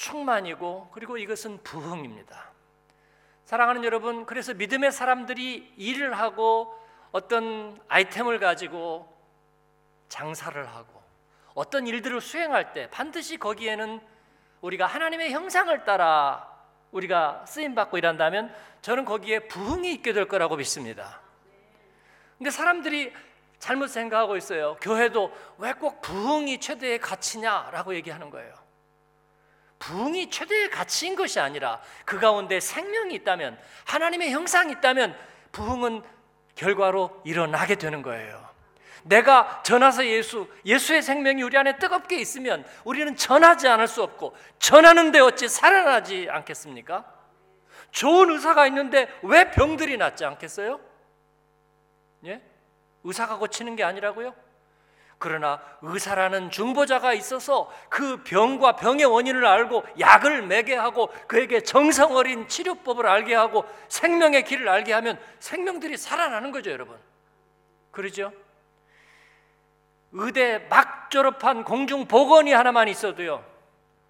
충만이고 0.00 0.88
그리고 0.92 1.18
이것은 1.18 1.62
부흥입니다. 1.62 2.50
사랑하는 3.44 3.84
여러분, 3.84 4.24
그래서 4.24 4.54
믿음의 4.54 4.92
사람들이 4.92 5.74
일을 5.76 6.18
하고 6.18 6.74
어떤 7.12 7.78
아이템을 7.88 8.38
가지고 8.38 9.14
장사를 10.08 10.66
하고 10.68 11.02
어떤 11.52 11.86
일들을 11.86 12.22
수행할 12.22 12.72
때 12.72 12.88
반드시 12.90 13.36
거기에는 13.36 14.00
우리가 14.62 14.86
하나님의 14.86 15.32
형상을 15.32 15.84
따라 15.84 16.48
우리가 16.92 17.44
쓰임 17.46 17.74
받고 17.74 17.98
일한다면 17.98 18.54
저는 18.80 19.04
거기에 19.04 19.40
부흥이 19.48 19.92
있게 19.94 20.14
될 20.14 20.28
거라고 20.28 20.56
믿습니다. 20.56 21.20
근데 22.38 22.50
사람들이 22.50 23.12
잘못 23.58 23.88
생각하고 23.88 24.38
있어요. 24.38 24.78
교회도 24.80 25.30
왜 25.58 25.74
꼭 25.74 26.00
부흥이 26.00 26.58
최대의 26.58 27.00
가치냐라고 27.00 27.94
얘기하는 27.96 28.30
거예요. 28.30 28.69
부흥이 29.80 30.30
최대의 30.30 30.70
가치인 30.70 31.16
것이 31.16 31.40
아니라 31.40 31.80
그 32.04 32.20
가운데 32.20 32.60
생명이 32.60 33.14
있다면 33.16 33.58
하나님의 33.86 34.30
형상이 34.30 34.72
있다면 34.72 35.18
부흥은 35.50 36.02
결과로 36.54 37.20
일어나게 37.24 37.74
되는 37.74 38.02
거예요. 38.02 38.48
내가 39.02 39.62
전하서 39.64 40.06
예수, 40.06 40.46
예수의 40.66 41.00
생명이 41.00 41.42
우리 41.42 41.56
안에 41.56 41.78
뜨겁게 41.78 42.18
있으면 42.20 42.66
우리는 42.84 43.16
전하지 43.16 43.66
않을 43.68 43.88
수 43.88 44.02
없고 44.02 44.36
전하는데 44.58 45.18
어찌 45.20 45.48
살아나지 45.48 46.28
않겠습니까? 46.30 47.06
좋은 47.90 48.30
의사가 48.30 48.66
있는데 48.66 49.08
왜 49.22 49.50
병들이 49.50 49.96
낫지 49.96 50.26
않겠어요? 50.26 50.78
예? 52.26 52.42
의사가 53.02 53.38
고치는 53.38 53.76
게 53.76 53.82
아니라고요? 53.82 54.34
그러나 55.20 55.60
의사라는 55.82 56.50
중보자가 56.50 57.12
있어서 57.12 57.70
그 57.90 58.22
병과 58.24 58.76
병의 58.76 59.04
원인을 59.04 59.44
알고 59.44 59.84
약을 60.00 60.42
매게 60.46 60.74
하고 60.74 61.10
그에게 61.28 61.60
정성 61.62 62.16
어린 62.16 62.48
치료법을 62.48 63.06
알게 63.06 63.34
하고 63.34 63.66
생명의 63.88 64.44
길을 64.44 64.66
알게 64.66 64.94
하면 64.94 65.20
생명들이 65.38 65.98
살아나는 65.98 66.52
거죠, 66.52 66.70
여러분. 66.70 66.98
그러죠? 67.90 68.32
의대 70.12 70.58
막 70.70 71.10
졸업한 71.10 71.64
공중 71.64 72.08
보건이 72.08 72.54
하나만 72.54 72.88
있어도요. 72.88 73.44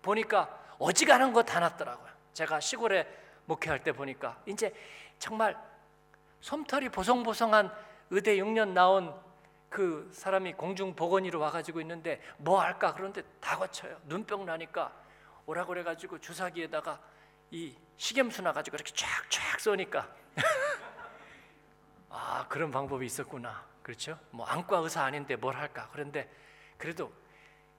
보니까 0.02 0.48
어지간한 0.78 1.32
거 1.32 1.42
다 1.42 1.58
났더라고요. 1.58 2.08
제가 2.34 2.60
시골에 2.60 3.04
목회할 3.46 3.82
때 3.82 3.90
보니까 3.90 4.36
이제 4.46 4.72
정말 5.18 5.56
솜털이 6.40 6.88
보송보송한 6.90 7.68
의대 8.10 8.36
6년 8.36 8.68
나온 8.68 9.12
그 9.70 10.10
사람이 10.12 10.54
공중 10.54 10.94
보건이로 10.94 11.38
와가지고 11.38 11.80
있는데 11.80 12.20
뭐 12.38 12.60
할까 12.60 12.92
그런데 12.92 13.22
다 13.40 13.56
거쳐요. 13.56 13.96
눈병 14.04 14.44
나니까 14.44 14.92
오라 15.46 15.64
그래가지고 15.64 16.18
주사기에다가 16.18 17.00
이 17.52 17.76
식염수 17.96 18.42
나가지고 18.42 18.76
이렇게 18.76 18.92
쫙쫙 18.92 19.60
쏘니까 19.60 20.08
아 22.10 22.46
그런 22.48 22.72
방법이 22.72 23.06
있었구나. 23.06 23.64
그렇죠? 23.84 24.18
뭐 24.30 24.44
안과 24.44 24.78
의사 24.78 25.04
아닌데 25.04 25.36
뭘 25.36 25.56
할까? 25.56 25.88
그런데 25.92 26.28
그래도 26.76 27.12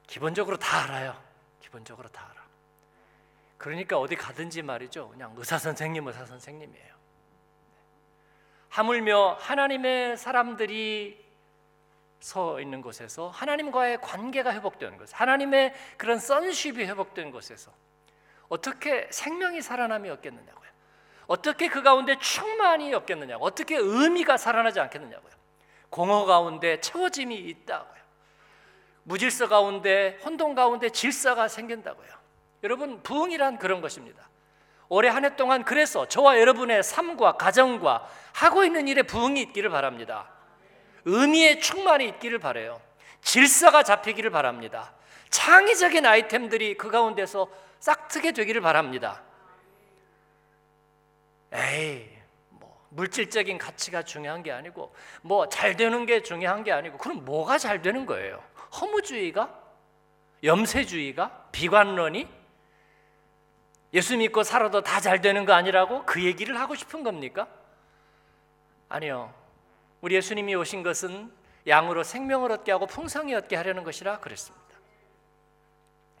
기본적으로 0.06 0.56
다 0.56 0.84
알아요. 0.84 1.22
기본적으로 1.60 2.08
다 2.08 2.26
알아. 2.30 2.42
그러니까 3.58 3.98
어디 3.98 4.16
가든지 4.16 4.62
말이죠. 4.62 5.10
그냥 5.10 5.34
의사 5.36 5.58
선생님, 5.58 6.06
의사 6.06 6.24
선생님이에요. 6.24 6.92
하물며 8.70 9.36
하나님의 9.38 10.16
사람들이 10.16 11.21
서 12.22 12.60
있는 12.60 12.82
곳에서 12.82 13.30
하나님과의 13.30 14.00
관계가 14.00 14.52
회복되는 14.52 14.96
것, 14.96 15.10
하나님의 15.12 15.74
그런 15.96 16.20
선쉽이 16.20 16.84
회복된 16.84 17.32
곳에서 17.32 17.72
어떻게 18.48 19.08
생명이 19.10 19.60
살아남이 19.60 20.08
없겠느냐고요. 20.08 20.70
어떻게 21.26 21.66
그 21.66 21.82
가운데 21.82 22.16
충만이 22.18 22.94
없겠느냐고, 22.94 23.44
어떻게 23.44 23.76
의미가 23.76 24.36
살아나지 24.36 24.78
않겠느냐고요. 24.78 25.32
공허 25.90 26.24
가운데 26.24 26.80
채워짐이 26.80 27.34
있다고요. 27.34 28.02
무질서 29.02 29.48
가운데 29.48 30.20
혼돈 30.24 30.54
가운데 30.54 30.90
질서가 30.90 31.48
생긴다고요. 31.48 32.08
여러분 32.62 33.02
부흥이란 33.02 33.58
그런 33.58 33.80
것입니다. 33.80 34.28
올해 34.88 35.08
한 35.08 35.24
해 35.24 35.34
동안 35.34 35.64
그래서 35.64 36.06
저와 36.06 36.38
여러분의 36.38 36.84
삶과 36.84 37.32
가정과 37.32 38.08
하고 38.32 38.62
있는 38.64 38.86
일에 38.86 39.02
부흥이 39.02 39.40
있기를 39.40 39.70
바랍니다. 39.70 40.30
의미의 41.04 41.60
충만이 41.60 42.06
있기를 42.08 42.38
바래요. 42.38 42.80
질서가 43.22 43.82
잡히기를 43.82 44.30
바랍니다. 44.30 44.92
창의적인 45.30 46.04
아이템들이 46.04 46.76
그 46.76 46.90
가운데서 46.90 47.48
싹트게 47.80 48.32
되기를 48.32 48.60
바랍니다. 48.60 49.22
에이, 51.52 52.08
뭐 52.50 52.86
물질적인 52.90 53.58
가치가 53.58 54.02
중요한 54.02 54.42
게 54.42 54.52
아니고 54.52 54.94
뭐 55.22 55.48
잘 55.48 55.76
되는 55.76 56.06
게 56.06 56.22
중요한 56.22 56.64
게 56.64 56.72
아니고 56.72 56.98
그럼 56.98 57.24
뭐가 57.24 57.58
잘 57.58 57.82
되는 57.82 58.06
거예요? 58.06 58.42
허무주의가? 58.80 59.60
염세주의가? 60.44 61.48
비관론이? 61.52 62.28
예수 63.94 64.16
믿고 64.16 64.42
살아도 64.42 64.80
다 64.80 65.00
잘 65.00 65.20
되는 65.20 65.44
거 65.44 65.52
아니라고 65.52 66.04
그 66.06 66.22
얘기를 66.24 66.58
하고 66.58 66.74
싶은 66.74 67.02
겁니까? 67.02 67.46
아니요. 68.88 69.32
우리 70.02 70.16
예수님이 70.16 70.54
오신 70.56 70.82
것은 70.82 71.32
양으로 71.66 72.02
생명을 72.02 72.50
얻게 72.52 72.72
하고 72.72 72.86
풍성히 72.86 73.34
얻게 73.34 73.56
하려는 73.56 73.84
것이라 73.84 74.18
그랬습니다. 74.18 74.66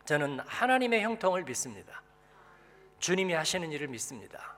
저는 0.04 0.40
하나님의 0.46 1.02
형통을 1.02 1.42
믿습니다. 1.42 2.00
주님이 3.00 3.34
하시는 3.34 3.70
일을 3.72 3.88
믿습니다. 3.88 4.54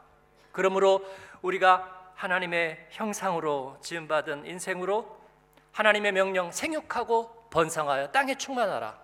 그러므로 0.52 1.04
우리가 1.40 2.12
하나님의 2.14 2.88
형상으로 2.90 3.78
지음받은 3.80 4.46
인생으로 4.46 5.18
하나님의 5.72 6.12
명령 6.12 6.52
생육하고 6.52 7.48
번성하여 7.50 8.12
땅에 8.12 8.36
충만하라. 8.36 8.98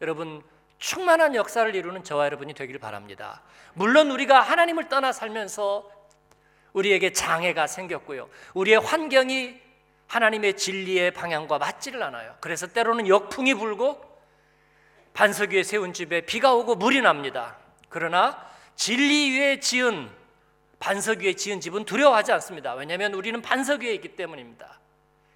여러분 0.00 0.42
충만한 0.78 1.36
역사를 1.36 1.72
이루는 1.72 2.02
저와 2.02 2.24
여러분이 2.24 2.54
되기를 2.54 2.80
바랍니다. 2.80 3.42
물론 3.74 4.10
우리가 4.10 4.40
하나님을 4.40 4.88
떠나 4.88 5.12
살면서 5.12 5.88
우리에게 6.72 7.12
장애가 7.12 7.66
생겼고요. 7.66 8.28
우리의 8.54 8.80
환경이 8.80 9.60
하나님의 10.06 10.56
진리의 10.56 11.12
방향과 11.12 11.58
맞지를 11.58 12.02
않아요. 12.02 12.36
그래서 12.40 12.66
때로는 12.66 13.08
역풍이 13.08 13.54
불고 13.54 14.00
반석 15.14 15.50
위에 15.50 15.62
세운 15.62 15.92
집에 15.92 16.22
비가 16.22 16.54
오고 16.54 16.76
물이 16.76 17.00
납니다. 17.02 17.56
그러나 17.88 18.46
진리 18.74 19.30
위에 19.38 19.60
지은 19.60 20.10
반석 20.78 21.20
위에 21.20 21.34
지은 21.34 21.60
집은 21.60 21.84
두려워하지 21.84 22.32
않습니다. 22.32 22.74
왜냐하면 22.74 23.14
우리는 23.14 23.40
반석 23.40 23.82
위에 23.82 23.94
있기 23.94 24.16
때문입니다. 24.16 24.80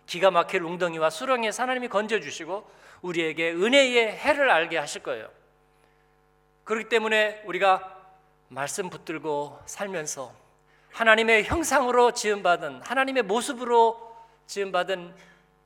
기가 0.07 0.31
막힐 0.31 0.63
웅덩이와 0.63 1.11
수렁에 1.11 1.51
하나님이 1.57 1.89
건져 1.89 2.21
주시고 2.21 2.69
우리에게 3.03 3.53
은혜의 3.53 4.17
해를 4.17 4.51
알게 4.51 4.79
하실 4.79 5.03
거예요. 5.03 5.29
그렇기 6.65 6.89
때문에 6.89 7.43
우리가 7.45 7.97
말씀 8.49 8.91
붙들고 8.91 9.61
살면서 9.67 10.46
하나님의 10.97 11.45
형상으로 11.45 12.13
지음받은 12.13 12.81
하나님의 12.81 13.25
모습으로 13.25 14.17
지음받은 14.47 15.15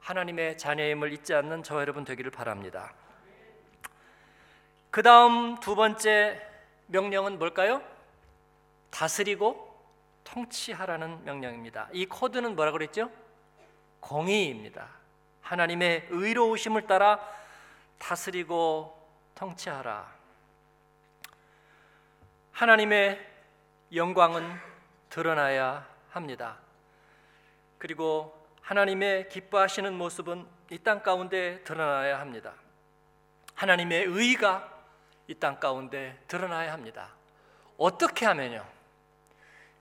하나님의 0.00 0.58
자녀임을 0.58 1.12
잊지 1.12 1.34
않는 1.34 1.62
저와 1.62 1.82
여러분 1.82 2.02
되기를 2.02 2.32
바랍니다. 2.32 2.92
그 4.90 5.04
다음 5.04 5.60
두 5.60 5.76
번째 5.76 6.44
명령은 6.88 7.38
뭘까요? 7.38 7.80
다스리고 8.90 9.72
통치하라는 10.24 11.24
명령입니다. 11.24 11.88
이 11.92 12.06
코드는 12.06 12.56
뭐라 12.56 12.72
그랬죠? 12.72 13.08
공의입니다. 14.00 14.88
하나님의 15.42 16.08
의로우심을 16.10 16.88
따라 16.88 17.20
다스리고 18.00 19.00
통치하라. 19.36 20.12
하나님의 22.50 23.24
영광은 23.94 24.69
드러나야 25.10 25.86
합니다. 26.10 26.56
그리고 27.78 28.34
하나님의 28.62 29.28
기뻐하시는 29.28 29.92
모습은 29.94 30.46
이 30.70 30.78
땅 30.78 31.02
가운데 31.02 31.62
드러나야 31.64 32.20
합니다. 32.20 32.52
하나님의 33.54 34.04
의가 34.06 34.68
이 35.28 35.34
땅 35.34 35.58
가운데 35.60 36.18
드러나야 36.28 36.72
합니다. 36.72 37.10
어떻게 37.76 38.24
하면요? 38.26 38.64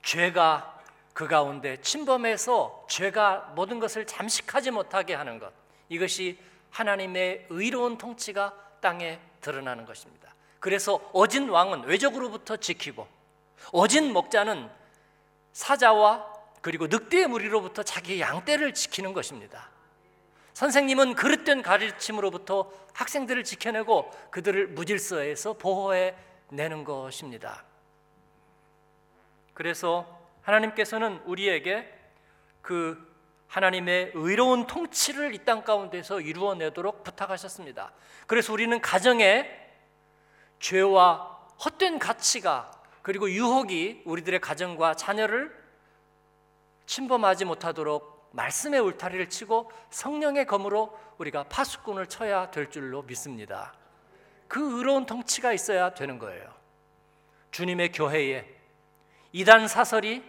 죄가 0.04 0.80
그 1.14 1.28
가운데 1.28 1.78
침범해서 1.82 2.86
죄가 2.90 3.52
모든 3.56 3.80
것을 3.80 4.06
잠식하지 4.06 4.72
못하게 4.72 5.14
하는 5.14 5.38
것. 5.40 5.52
이것이 5.90 6.40
하나님의 6.72 7.48
의로운 7.50 7.98
통치가 7.98 8.54
땅에 8.80 9.20
드러나는 9.42 9.86
것입니다. 9.86 10.34
그래서 10.60 10.96
어진 11.14 11.50
왕은 11.50 11.84
외적으로부터 11.84 12.58
지키고 12.58 13.08
어진 13.74 14.14
목자는 14.14 14.70
사자와 15.60 16.26
그리고 16.62 16.88
늑대의 16.88 17.28
무리로부터 17.28 17.84
자기 17.84 18.22
양떼를 18.22 18.74
지키는 18.74 19.12
것입니다. 19.12 19.70
선생님은 20.54 21.16
그릇된 21.16 21.62
가르침으로부터 21.62 22.72
학생들을 22.94 23.44
지켜내고 23.44 24.10
그들을 24.32 24.70
무질서에서 24.70 25.54
보호해 25.54 26.16
내는 26.50 26.86
것입니다. 26.86 27.66
그래서 29.54 30.22
하나님께서는 30.44 31.22
우리에게 31.26 31.94
그 32.62 32.98
하나님의 33.48 34.12
의로운 34.16 34.66
통치를 34.66 35.36
이 35.36 35.44
땅 35.44 35.66
가운데서 35.66 36.22
이루어내도록 36.22 37.04
부탁하셨습니다. 37.04 37.92
그래서 38.28 38.54
우리는 38.54 38.80
가정에 38.80 39.50
죄와 40.60 41.38
헛된 41.66 42.00
가치가 42.00 42.79
그리고 43.02 43.30
유혹이 43.30 44.04
우리들의 44.06 44.40
가정과 44.40 44.96
자녀를 44.96 45.58
침범하지 46.86 47.46
못하도록 47.46 48.30
말씀의 48.32 48.80
울타리를 48.80 49.30
치고 49.30 49.72
성령의 49.90 50.46
검으로 50.46 50.98
우리가 51.18 51.44
파수꾼을 51.44 52.08
쳐야 52.08 52.52
될 52.52 52.70
줄로 52.70 53.04
믿습니다. 53.04 53.74
그 54.48 54.78
의로운 54.78 55.06
통치가 55.06 55.54
있어야 55.54 55.94
되는 55.94 56.20
거예요. 56.20 56.54
주님의 57.52 57.92
교회에 57.92 58.48
이단 59.32 59.68
사설이 59.68 60.24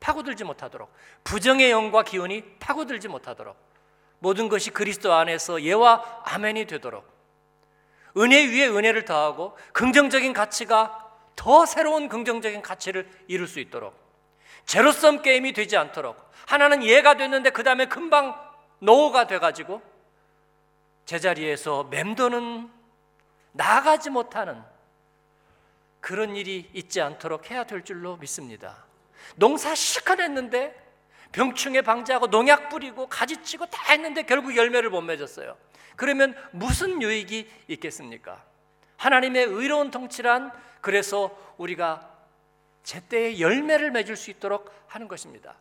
파고들지 0.00 0.44
못하도록 0.44 0.92
부정의 1.22 1.70
영과 1.70 2.02
기운이 2.02 2.58
파고들지 2.58 3.08
못하도록 3.08 3.56
모든 4.18 4.48
것이 4.48 4.70
그리스도 4.70 5.12
안에서 5.12 5.62
예와 5.62 6.22
아멘이 6.24 6.66
되도록 6.66 7.10
은혜 8.16 8.44
위에 8.46 8.66
은혜를 8.66 9.04
더하고 9.04 9.56
긍정적인 9.72 10.32
가치가 10.32 11.01
더 11.36 11.66
새로운 11.66 12.08
긍정적인 12.08 12.62
가치를 12.62 13.08
이룰 13.28 13.46
수 13.46 13.60
있도록 13.60 13.94
제로섬 14.66 15.22
게임이 15.22 15.52
되지 15.52 15.76
않도록 15.76 16.30
하나는 16.46 16.84
예가 16.84 17.16
됐는데 17.16 17.50
그 17.50 17.62
다음에 17.62 17.86
금방 17.86 18.34
노가 18.78 19.26
돼가지고 19.26 19.82
제자리에서 21.04 21.84
맴도는 21.84 22.70
나아가지 23.52 24.10
못하는 24.10 24.62
그런 26.00 26.36
일이 26.36 26.68
있지 26.72 27.00
않도록 27.00 27.50
해야 27.50 27.64
될 27.64 27.84
줄로 27.84 28.16
믿습니다. 28.16 28.84
농사 29.36 29.74
실컷 29.74 30.20
했는데 30.20 30.76
병충해 31.30 31.82
방지하고 31.82 32.26
농약 32.26 32.68
뿌리고 32.68 33.06
가지 33.08 33.42
치고 33.42 33.66
다 33.66 33.92
했는데 33.92 34.22
결국 34.24 34.56
열매를 34.56 34.90
못 34.90 35.00
맺었어요. 35.00 35.56
그러면 35.96 36.34
무슨 36.50 37.00
유익이 37.00 37.48
있겠습니까? 37.68 38.44
하나님의 38.96 39.44
의로운 39.44 39.90
통치란 39.90 40.52
그래서 40.82 41.34
우리가 41.56 42.10
제때에 42.82 43.40
열매를 43.40 43.92
맺을 43.92 44.16
수 44.16 44.30
있도록 44.30 44.70
하는 44.88 45.08
것입니다. 45.08 45.54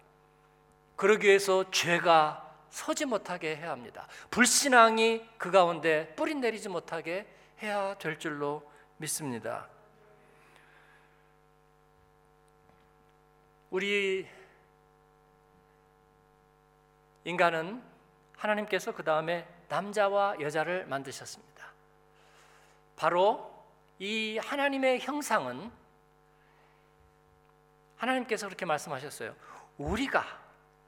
그러기 0.97 1.27
위해서 1.27 1.69
죄가 1.71 2.51
서지 2.69 3.05
못하게 3.05 3.55
해야 3.55 3.71
합니다. 3.71 4.07
불신앙이 4.31 5.25
그 5.37 5.51
가운데 5.51 6.13
뿌리 6.15 6.35
내리지 6.35 6.67
못하게 6.67 7.27
해야 7.61 7.93
될 7.97 8.17
줄로 8.17 8.69
믿습니다. 8.97 9.67
우리 13.69 14.27
인간은 17.23 17.81
하나님께서 18.37 18.91
그 18.93 19.03
다음에 19.03 19.47
남자와 19.69 20.39
여자를 20.41 20.85
만드셨습니다. 20.87 21.71
바로 22.95 23.50
이 24.01 24.39
하나님의 24.39 24.99
형상은 25.01 25.71
하나님께서 27.97 28.47
그렇게 28.47 28.65
말씀하셨어요. 28.65 29.35
우리가 29.77 30.25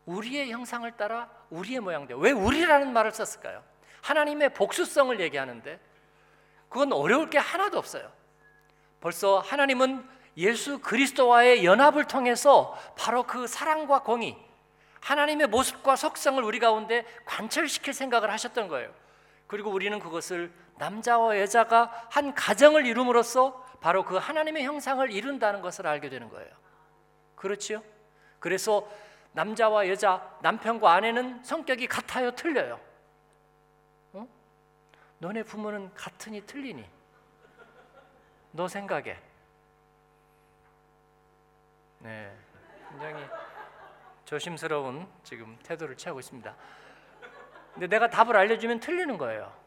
우리의 0.07 0.51
형상을 0.51 0.91
따라 0.97 1.29
우리의 1.51 1.79
모양대로 1.79 2.19
왜 2.19 2.31
우리라는 2.31 2.91
말을 2.91 3.11
썼을까요? 3.11 3.63
하나님의 4.01 4.55
복수성을 4.55 5.19
얘기하는데 5.19 5.79
그건 6.69 6.91
어려울 6.91 7.29
게 7.29 7.37
하나도 7.37 7.77
없어요. 7.77 8.11
벌써 8.99 9.37
하나님은 9.37 10.09
예수 10.37 10.79
그리스도와의 10.79 11.63
연합을 11.63 12.05
통해서 12.05 12.75
바로 12.97 13.27
그 13.27 13.45
사랑과 13.45 14.01
공의, 14.01 14.35
하나님의 15.01 15.47
모습과 15.49 15.97
속성을 15.97 16.43
우리 16.43 16.57
가운데 16.57 17.05
관철시킬 17.25 17.93
생각을 17.93 18.31
하셨던 18.31 18.69
거예요. 18.69 18.91
그리고 19.45 19.69
우리는 19.69 19.99
그것을 19.99 20.51
남자와 20.77 21.39
여자가 21.39 22.07
한 22.09 22.33
가정을 22.33 22.85
이룸으로써 22.85 23.63
바로 23.79 24.03
그 24.03 24.15
하나님의 24.15 24.63
형상을 24.63 25.09
이룬다는 25.11 25.61
것을 25.61 25.87
알게 25.87 26.09
되는 26.09 26.29
거예요. 26.29 26.49
그렇지요? 27.35 27.83
그래서 28.39 28.87
남자와 29.33 29.87
여자, 29.89 30.37
남편과 30.41 30.91
아내는 30.91 31.43
성격이 31.43 31.87
같아요, 31.87 32.31
틀려요? 32.31 32.79
어? 34.13 34.27
너네 35.19 35.43
부모는 35.43 35.93
같으니 35.93 36.45
틀리니? 36.45 36.87
너 38.51 38.67
생각에? 38.67 39.19
네, 41.99 42.37
굉장히 42.89 43.25
조심스러운 44.25 45.07
지금 45.23 45.57
태도를 45.63 45.97
취하고 45.97 46.19
있습니다. 46.19 46.55
근데 47.73 47.87
내가 47.87 48.09
답을 48.09 48.35
알려주면 48.37 48.79
틀리는 48.79 49.17
거예요. 49.17 49.62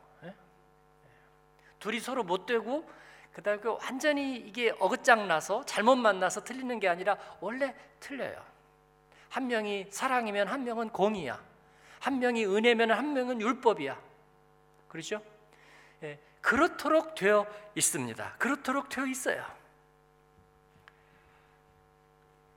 네? 1.76 1.80
둘이 1.80 2.00
서로 2.00 2.22
못 2.22 2.46
되고 2.46 2.88
그다음에 3.32 3.60
그 3.60 3.76
완전히 3.82 4.36
이게 4.36 4.74
어긋장 4.78 5.28
나서 5.28 5.64
잘못 5.66 5.96
만나서 5.96 6.44
틀리는 6.44 6.80
게 6.80 6.88
아니라 6.88 7.18
원래 7.40 7.74
틀려요. 8.00 8.42
한 9.28 9.46
명이 9.46 9.86
사랑이면 9.90 10.48
한 10.48 10.64
명은 10.64 10.88
공이야. 10.88 11.38
한 12.00 12.18
명이 12.18 12.46
은혜면 12.46 12.90
한 12.92 13.12
명은 13.12 13.40
율법이야. 13.40 14.00
그렇죠? 14.88 15.20
예, 16.02 16.18
그렇도록 16.40 17.14
되어 17.14 17.46
있습니다. 17.74 18.36
그렇도록 18.38 18.88
되어 18.88 19.06
있어요. 19.06 19.44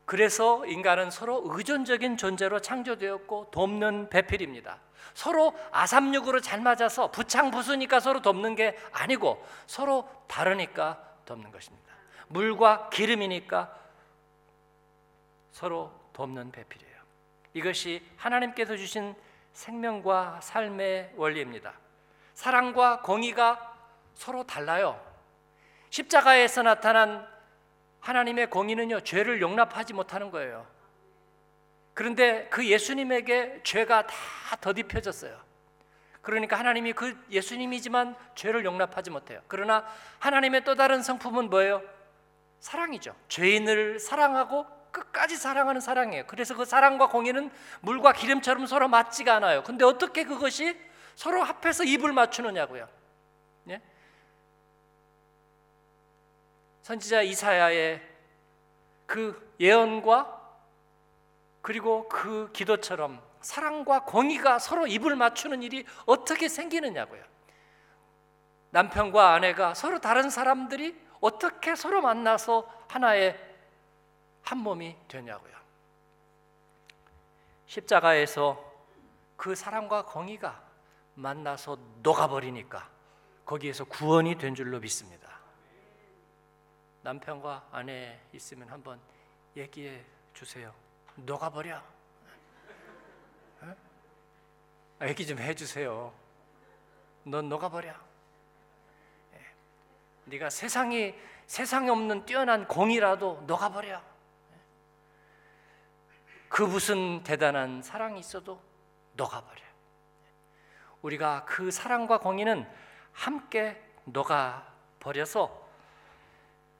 그래서 0.10 0.65
인간은 0.65 1.12
서로 1.12 1.43
의존적인 1.45 2.17
존재로 2.17 2.62
창조되었고 2.62 3.52
돕는 3.52 4.10
배필입니다. 4.10 4.80
서로 5.13 5.54
아삼육으로 5.72 6.41
잘 6.41 6.62
맞아서 6.62 7.12
부창부수니까 7.12 8.00
서로 8.00 8.19
돕는 8.19 8.56
게 8.56 8.76
아니고 8.91 9.45
서로 9.67 10.10
다르니까 10.28 11.00
돕는 11.26 11.52
것입니다. 11.52 11.93
물과 12.30 12.89
기름이니까 12.89 13.72
서로 15.52 15.93
돕는 16.13 16.54
배필이에요. 16.54 16.95
이것이 17.54 18.04
하나님께서 18.17 18.78
주신 18.78 19.13
생명과 19.54 20.39
삶의 20.41 21.13
원리입니다. 21.17 21.74
사랑과 22.34 23.02
공의가 23.02 23.78
서로 24.15 24.43
달라요. 24.43 25.00
십자가에서 25.91 26.63
나타난 26.63 27.28
하나님의 28.00 28.50
공의는요, 28.50 29.02
죄를 29.02 29.42
용납하지 29.42 29.94
못하는 29.94 30.32
거예요. 30.32 30.66
그런데 31.94 32.48
그 32.50 32.66
예수님에게 32.66 33.62
죄가 33.64 34.08
다 34.08 34.16
더딥혀졌어요. 34.62 35.38
그러니까 36.22 36.58
하나님이 36.58 36.94
그 36.94 37.18
예수님이지만 37.30 38.16
죄를 38.36 38.66
용납하지 38.66 39.10
못해요. 39.10 39.42
그러나 39.48 39.86
하나님의 40.20 40.64
또 40.64 40.76
다른 40.76 41.02
성품은 41.02 41.50
뭐예요? 41.50 41.82
사랑이죠. 42.60 43.16
죄인을 43.28 44.00
사랑하고 44.00 44.66
끝까지 44.92 45.38
사랑하는 45.38 45.82
사랑이에요. 45.82 46.26
그래서 46.28 46.56
그 46.56 46.66
사랑과 46.66 47.10
공의는 47.10 47.52
물과 47.82 48.14
기름처럼 48.14 48.66
서로 48.66 48.88
맞지가 48.88 49.36
않아요. 49.36 49.64
근데 49.64 49.86
어떻게 49.86 50.24
그것이 50.24 50.78
서로 51.16 51.44
합해서 51.44 51.84
입을 51.84 52.14
맞추느냐고요. 52.14 52.88
예? 53.70 53.82
선지자 56.89 57.21
이사야의 57.21 58.02
그 59.06 59.54
예언과 59.60 60.39
그리고 61.62 62.10
그 62.10 62.52
기도처럼 62.52 63.21
사랑과 63.41 64.06
공의가 64.06 64.58
서로 64.58 64.88
입을 64.88 65.15
맞추는 65.15 65.62
일이 65.62 65.86
어떻게 66.08 66.49
생기느냐고요. 66.49 67.23
남편과 68.71 69.36
아내가 69.36 69.75
서로 69.75 70.02
다른 70.02 70.32
사람들이 70.32 70.99
어떻게 71.21 71.75
서로 71.75 72.02
만나서 72.02 72.67
하나의 72.88 73.39
한 74.41 74.58
몸이 74.58 74.95
되냐고요. 75.08 75.54
십자가에서 77.67 78.60
그 79.38 79.54
사랑과 79.54 80.06
공의가 80.06 80.60
만나서 81.13 81.78
녹아버리니까 82.02 82.89
거기에서 83.45 83.84
구원이 83.84 84.39
된 84.39 84.56
줄로 84.56 84.80
믿습니다. 84.80 85.38
남편과 87.02 87.70
아내 87.72 88.20
있으면 88.34 88.70
한번 88.70 89.00
얘기해 89.56 90.04
주세요. 90.34 90.74
녹아버려. 91.16 91.82
아, 95.00 95.08
얘기 95.08 95.26
좀 95.26 95.40
해주세요. 95.40 96.14
넌 97.24 97.48
녹아버려. 97.48 97.94
예. 99.34 99.46
네가 100.26 100.50
세상이 100.50 101.16
세상에 101.48 101.90
없는 101.90 102.26
뛰어난 102.26 102.68
공이라도 102.68 103.44
녹아버려. 103.48 103.96
예. 103.96 104.58
그 106.50 106.64
무슨 106.64 107.24
대단한 107.24 107.82
사랑이 107.82 108.20
있어도 108.20 108.62
녹아버려. 109.14 109.62
우리가 111.02 111.46
그 111.46 111.72
사랑과 111.72 112.20
공의는 112.20 112.70
함께 113.14 113.82
녹아버려서 114.04 115.59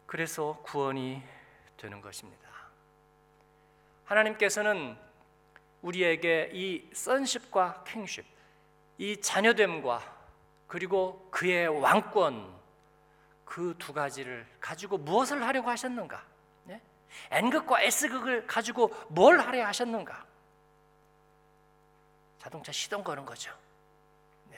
그래서 0.10 0.60
구원이 0.64 1.22
되는 1.78 2.02
것입니다. 2.02 2.50
하나님께서는 4.06 4.98
우리에게 5.84 6.50
이 6.52 6.90
선십과 6.96 7.84
킹십, 7.84 8.26
이 8.98 9.22
자녀됨과 9.22 10.02
그리고 10.66 11.30
그의 11.30 11.68
왕권 11.68 12.60
그 13.46 13.76
두 13.78 13.94
가지를 13.94 14.48
가지고 14.60 14.98
무엇을 14.98 15.44
하려고 15.46 15.70
하셨는가? 15.70 16.26
네? 16.64 16.82
N극과 17.30 17.84
S극을 17.84 18.48
가지고 18.48 18.88
뭘 19.10 19.40
하려 19.40 19.68
하셨는가? 19.68 20.26
자동차 22.40 22.72
시동 22.72 23.04
거는 23.04 23.26
거죠. 23.26 23.56
네. 24.50 24.58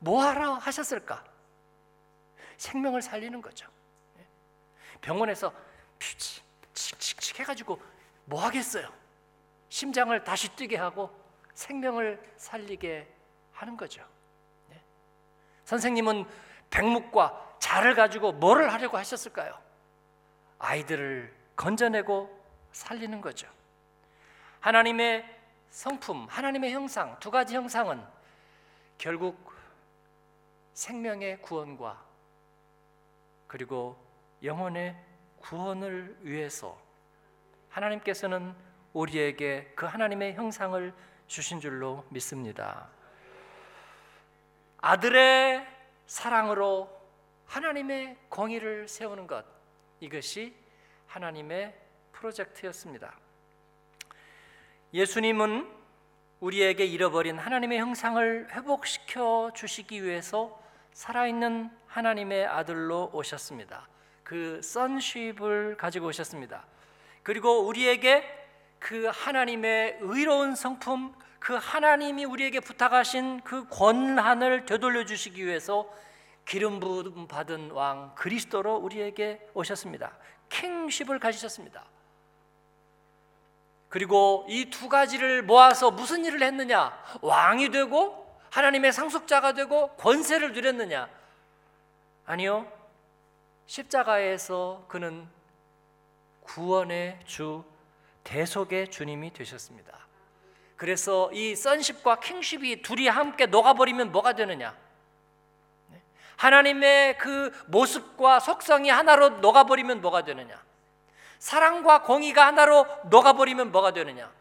뭐 0.00 0.24
하러 0.24 0.54
하셨을까? 0.54 1.24
생명을 2.56 3.00
살리는 3.00 3.40
거죠. 3.40 3.70
네. 5.00 5.06
병원에서 5.06 5.52
퓨치, 5.98 6.42
칙칙칙 6.74 7.40
해가지고 7.40 7.80
뭐 8.24 8.42
하겠어요? 8.44 8.88
심장을 9.68 10.22
다시 10.24 10.54
뛰게 10.54 10.76
하고 10.76 11.10
생명을 11.54 12.20
살리게 12.36 13.08
하는 13.52 13.76
거죠. 13.76 14.06
네. 14.68 14.80
선생님은 15.64 16.24
백묵과 16.70 17.56
자를 17.58 17.94
가지고 17.94 18.32
뭐를 18.32 18.72
하려고 18.72 18.96
하셨을까요? 18.96 19.58
아이들을 20.58 21.34
건져내고 21.56 22.38
살리는 22.72 23.20
거죠. 23.20 23.48
하나님의 24.60 25.38
성품, 25.70 26.26
하나님의 26.28 26.72
형상, 26.72 27.18
두 27.20 27.30
가지 27.30 27.54
형상은 27.54 28.04
결국 28.98 29.52
생명의 30.74 31.40
구원과 31.42 32.02
그리고 33.46 33.96
영혼의 34.42 34.96
구원을 35.40 36.16
위해서 36.22 36.80
하나님께서는 37.68 38.54
우리에게 38.92 39.72
그 39.76 39.86
하나님의 39.86 40.34
형상을 40.34 40.92
주신 41.26 41.60
줄로 41.60 42.04
믿습니다. 42.10 42.88
아들의 44.78 45.66
사랑으로 46.06 46.90
하나님의 47.46 48.16
공의를 48.28 48.88
세우는 48.88 49.26
것 49.26 49.44
이것이 50.00 50.54
하나님의 51.06 51.74
프로젝트였습니다. 52.12 53.14
예수님은 54.92 55.70
우리에게 56.40 56.84
잃어버린 56.84 57.38
하나님의 57.38 57.78
형상을 57.78 58.48
회복시켜 58.52 59.52
주시기 59.54 60.02
위해서 60.02 60.60
살아있는 60.92 61.70
하나님의 61.86 62.46
아들로 62.46 63.10
오셨습니다. 63.12 63.86
그 64.30 64.60
선쉽을 64.62 65.76
가지고 65.76 66.06
오셨습니다. 66.06 66.64
그리고 67.24 67.66
우리에게 67.66 68.22
그 68.78 69.10
하나님의 69.12 69.98
의로운 70.02 70.54
성품, 70.54 71.12
그 71.40 71.54
하나님이 71.60 72.26
우리에게 72.26 72.60
부탁하신 72.60 73.40
그 73.40 73.66
권한을 73.68 74.66
되돌려 74.66 75.04
주시기 75.04 75.44
위해서 75.44 75.92
기름 76.46 76.78
부음 76.78 77.26
받은 77.26 77.72
왕 77.72 78.14
그리스도로 78.14 78.76
우리에게 78.76 79.48
오셨습니다. 79.52 80.16
킹십을 80.48 81.18
가지셨습니다. 81.18 81.84
그리고 83.88 84.46
이 84.48 84.70
두 84.70 84.88
가지를 84.88 85.42
모아서 85.42 85.90
무슨 85.90 86.24
일을 86.24 86.40
했느냐? 86.44 86.96
왕이 87.20 87.70
되고 87.70 88.32
하나님의 88.50 88.92
상속자가 88.92 89.54
되고 89.54 89.88
권세를 89.96 90.52
누렸느냐? 90.52 91.08
아니요. 92.26 92.79
십자가에서 93.70 94.84
그는 94.88 95.28
구원의 96.40 97.20
주 97.24 97.64
대속의 98.24 98.90
주님이 98.90 99.32
되셨습니다. 99.32 99.96
그래서 100.74 101.30
이 101.32 101.54
선십과 101.54 102.18
킹십이 102.18 102.82
둘이 102.82 103.06
함께 103.06 103.46
녹아버리면 103.46 104.10
뭐가 104.10 104.32
되느냐? 104.32 104.76
네? 105.86 106.02
하나님의 106.36 107.18
그 107.18 107.52
모습과 107.68 108.40
속성이 108.40 108.90
하나로 108.90 109.38
녹아버리면 109.38 110.00
뭐가 110.00 110.24
되느냐? 110.24 110.60
사랑과 111.38 112.02
공의가 112.02 112.48
하나로 112.48 112.86
녹아버리면 113.04 113.70
뭐가 113.70 113.92
되느냐? 113.92 114.32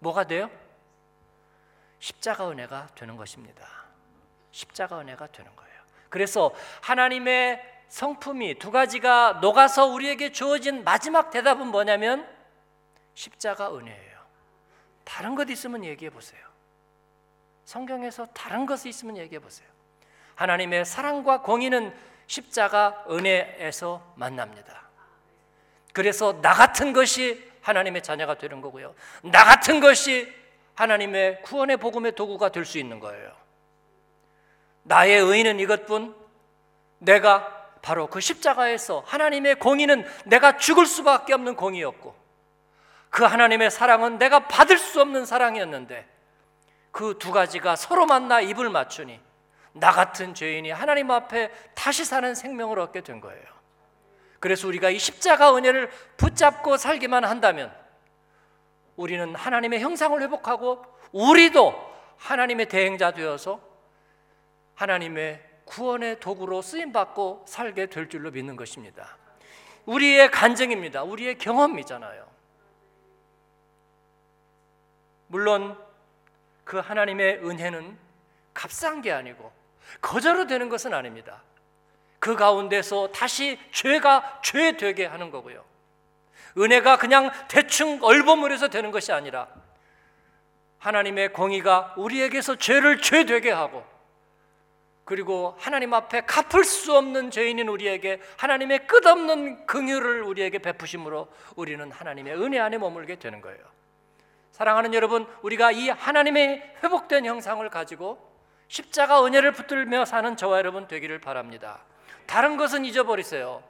뭐가 0.00 0.24
돼요? 0.24 0.50
십자가 1.98 2.50
은혜가 2.50 2.88
되는 2.94 3.16
것입니다. 3.16 3.66
십자가 4.50 5.00
은혜가 5.00 5.28
되는 5.28 5.56
거예요. 5.56 5.74
그래서 6.10 6.54
하나님의 6.82 7.73
성품이 7.94 8.58
두 8.58 8.72
가지가 8.72 9.38
녹아서 9.40 9.86
우리에게 9.86 10.32
주어진 10.32 10.82
마지막 10.82 11.30
대답은 11.30 11.68
뭐냐면 11.68 12.28
십자가 13.14 13.72
은혜예요. 13.72 14.18
다른 15.04 15.36
것 15.36 15.48
있으면 15.48 15.84
얘기해 15.84 16.10
보세요. 16.10 16.40
성경에서 17.64 18.26
다른 18.34 18.66
것이 18.66 18.88
있으면 18.88 19.16
얘기해 19.16 19.38
보세요. 19.38 19.68
하나님의 20.34 20.84
사랑과 20.84 21.42
공의는 21.42 21.94
십자가 22.26 23.04
은혜에서 23.08 24.14
만납니다. 24.16 24.88
그래서 25.92 26.40
나 26.42 26.52
같은 26.52 26.92
것이 26.92 27.48
하나님의 27.60 28.02
자녀가 28.02 28.36
되는 28.36 28.60
거고요. 28.60 28.92
나 29.22 29.44
같은 29.44 29.78
것이 29.78 30.34
하나님의 30.74 31.42
구원의 31.42 31.76
복음의 31.76 32.16
도구가 32.16 32.48
될 32.48 32.64
수 32.64 32.78
있는 32.78 32.98
거예요. 32.98 33.36
나의 34.82 35.20
의는 35.20 35.60
이것뿐 35.60 36.12
내가 36.98 37.63
바로 37.84 38.06
그 38.06 38.18
십자가에서 38.18 39.04
하나님의 39.06 39.56
공의는 39.56 40.06
내가 40.24 40.56
죽을 40.56 40.86
수밖에 40.86 41.34
없는 41.34 41.54
공의였고 41.54 42.16
그 43.10 43.24
하나님의 43.24 43.70
사랑은 43.70 44.16
내가 44.16 44.48
받을 44.48 44.78
수 44.78 45.02
없는 45.02 45.26
사랑이었는데 45.26 46.08
그 46.90 47.18
두 47.18 47.30
가지가 47.30 47.76
서로 47.76 48.06
만나 48.06 48.40
입을 48.40 48.70
맞추니 48.70 49.20
나 49.72 49.90
같은 49.90 50.32
죄인이 50.32 50.70
하나님 50.70 51.10
앞에 51.10 51.50
다시 51.74 52.06
사는 52.06 52.34
생명을 52.34 52.78
얻게 52.78 53.02
된 53.02 53.20
거예요. 53.20 53.44
그래서 54.40 54.66
우리가 54.66 54.88
이 54.88 54.98
십자가 54.98 55.54
은혜를 55.54 55.90
붙잡고 56.16 56.78
살기만 56.78 57.24
한다면 57.24 57.70
우리는 58.96 59.34
하나님의 59.34 59.80
형상을 59.80 60.18
회복하고 60.22 60.82
우리도 61.12 61.74
하나님의 62.16 62.66
대행자 62.66 63.10
되어서 63.10 63.60
하나님의 64.74 65.53
구원의 65.64 66.20
도구로 66.20 66.62
쓰임 66.62 66.92
받고 66.92 67.44
살게 67.46 67.86
될 67.86 68.08
줄로 68.08 68.30
믿는 68.30 68.56
것입니다. 68.56 69.16
우리의 69.86 70.30
간증입니다. 70.30 71.02
우리의 71.02 71.38
경험이잖아요. 71.38 72.26
물론 75.28 75.76
그 76.64 76.78
하나님의 76.78 77.44
은혜는 77.44 77.98
값싼 78.52 79.02
게 79.02 79.12
아니고 79.12 79.52
거저로 80.00 80.46
되는 80.46 80.68
것은 80.68 80.94
아닙니다. 80.94 81.42
그 82.18 82.36
가운데서 82.36 83.08
다시 83.12 83.58
죄가 83.72 84.40
죄 84.42 84.76
되게 84.76 85.04
하는 85.04 85.30
거고요. 85.30 85.64
은혜가 86.56 86.98
그냥 86.98 87.30
대충 87.48 87.98
얼버무려서 88.02 88.68
되는 88.68 88.90
것이 88.90 89.12
아니라 89.12 89.48
하나님의 90.78 91.32
공의가 91.32 91.94
우리에게서 91.96 92.56
죄를 92.56 93.00
죄 93.00 93.24
되게 93.24 93.50
하고 93.50 93.84
그리고 95.04 95.54
하나님 95.58 95.92
앞에 95.92 96.22
갚을 96.22 96.64
수 96.64 96.96
없는 96.96 97.30
죄인인 97.30 97.68
우리에게 97.68 98.20
하나님의 98.38 98.86
끝없는 98.86 99.66
긍휼을 99.66 100.22
우리에게 100.22 100.58
베푸심으로 100.58 101.28
우리는 101.56 101.90
하나님의 101.90 102.34
은혜 102.40 102.58
안에 102.58 102.78
머물게 102.78 103.18
되는 103.18 103.40
거예요. 103.40 103.58
사랑하는 104.52 104.94
여러분, 104.94 105.26
우리가 105.42 105.72
이 105.72 105.88
하나님의 105.90 106.76
회복된 106.82 107.26
형상을 107.26 107.68
가지고 107.70 108.18
십자가 108.68 109.24
은혜를 109.24 109.52
붙들며 109.52 110.04
사는 110.04 110.36
저와 110.36 110.58
여러분 110.58 110.86
되기를 110.86 111.20
바랍니다. 111.20 111.80
다른 112.26 112.56
것은 112.56 112.84
잊어버리세요. 112.84 113.62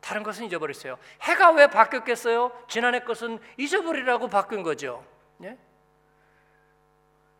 다른 0.00 0.22
것은 0.22 0.46
잊어버리세요. 0.46 0.98
해가 1.22 1.52
왜 1.52 1.68
바뀌었겠어요? 1.68 2.52
지난해 2.68 3.00
것은 3.00 3.38
잊어버리라고 3.56 4.28
바뀐 4.28 4.62
거죠. 4.62 5.04
예? 5.42 5.56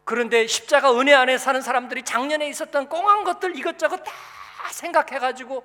그런데 0.04 0.46
십자가 0.46 0.92
은혜 0.98 1.14
안에 1.14 1.38
사는 1.38 1.60
사람들이 1.60 2.02
작년에 2.04 2.48
있었던 2.48 2.88
꽁한 2.88 3.24
것들 3.24 3.56
이것저것 3.56 3.98
다 3.98 4.12
생각해가지고 4.72 5.64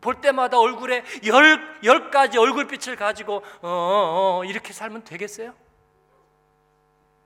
볼 0.00 0.20
때마다 0.20 0.58
얼굴에 0.60 1.04
열, 1.26 1.80
열 1.82 2.10
가지 2.10 2.38
얼굴빛을 2.38 2.96
가지고 2.96 3.42
어, 3.60 3.68
어, 3.68 4.38
어, 4.38 4.44
이렇게 4.44 4.72
살면 4.72 5.02
되겠어요? 5.04 5.52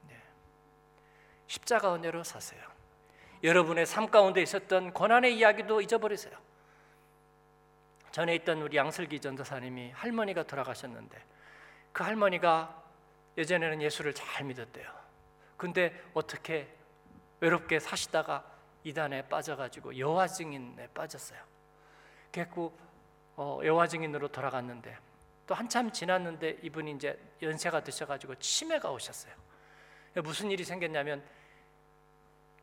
네. 0.09 0.17
십자가 1.47 1.95
은혜로 1.95 2.25
사세요. 2.25 2.61
여러분의 3.43 3.85
삶 3.85 4.11
가운데 4.11 4.41
있었던 4.41 4.93
고난의 4.93 5.37
이야기도 5.37 5.81
잊어버리세요. 5.81 6.33
전에 8.13 8.35
있던 8.37 8.63
우리 8.63 8.77
양슬기 8.77 9.21
전도사님이 9.21 9.91
할머니가 9.93 10.45
돌아가셨는데 10.45 11.23
그 11.93 12.03
할머니가 12.03 12.80
예전에는 13.41 13.83
예수를 13.83 14.15
잘 14.15 14.45
믿었대요. 14.45 14.87
근데 15.57 15.99
어떻게 16.15 16.69
외롭게 17.41 17.81
사시다가 17.81 18.45
이단에 18.85 19.29
빠져가지고 19.29 19.99
여화 19.99 20.27
증인에 20.27 20.89
빠졌어요. 20.89 21.41
그래고 22.31 22.79
어, 23.37 23.61
여화 23.65 23.87
증인으로 23.87 24.29
돌아갔는데 24.29 24.97
또 25.47 25.55
한참 25.55 25.91
지났는데 25.91 26.59
이분이 26.63 26.93
이제 26.93 27.19
연세가 27.43 27.83
드셔가지고 27.83 28.37
치매가 28.37 28.91
오셨어요. 28.91 29.35
무슨 30.23 30.51
일이 30.51 30.65
생겼냐면 30.65 31.25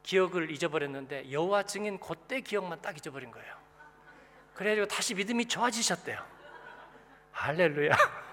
기억을 0.04 0.52
잊어버렸는데 0.52 1.32
여호와 1.32 1.64
증인 1.64 2.00
그때 2.00 2.42
기억만 2.42 2.82
딱 2.82 2.96
잊어버린 2.98 3.32
거예요. 3.32 3.58
그래가지고 4.54 4.88
다시 4.88 5.14
믿음이 5.16 5.48
좋아지셨대요. 5.48 6.24
할렐루야. 7.32 8.27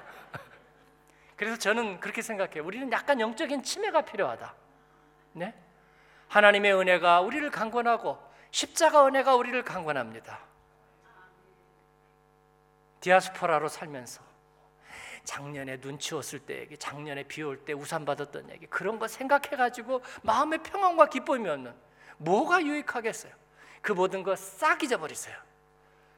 그래서 1.36 1.56
저는 1.58 2.00
그렇게 2.00 2.22
생각해요. 2.22 2.64
우리는 2.64 2.90
약간 2.92 3.20
영적인 3.20 3.62
치매가 3.62 4.02
필요하다. 4.02 4.54
네? 5.32 5.54
하나님의 6.28 6.74
은혜가 6.74 7.20
우리를 7.20 7.50
강권하고 7.50 8.18
십자가 8.50 9.06
은혜가 9.06 9.34
우리를 9.34 9.62
강권합니다. 9.64 10.40
디아스포라로 13.00 13.68
살면서 13.68 14.22
작년에 15.24 15.80
눈 15.80 15.98
치웠을 15.98 16.38
때 16.40 16.60
얘기, 16.60 16.76
작년에 16.76 17.24
비 17.24 17.42
올 17.42 17.64
때 17.64 17.72
우산 17.72 18.04
받았던 18.04 18.50
얘기 18.50 18.66
그런 18.66 18.98
거 18.98 19.08
생각해 19.08 19.56
가지고 19.56 20.02
마음의 20.22 20.62
평안과 20.62 21.06
기쁨이 21.06 21.48
없는 21.48 21.74
뭐가 22.18 22.62
유익하겠어요? 22.62 23.32
그 23.82 23.92
모든 23.92 24.22
거 24.22 24.36
싹 24.36 24.82
잊어버리세요. 24.82 25.36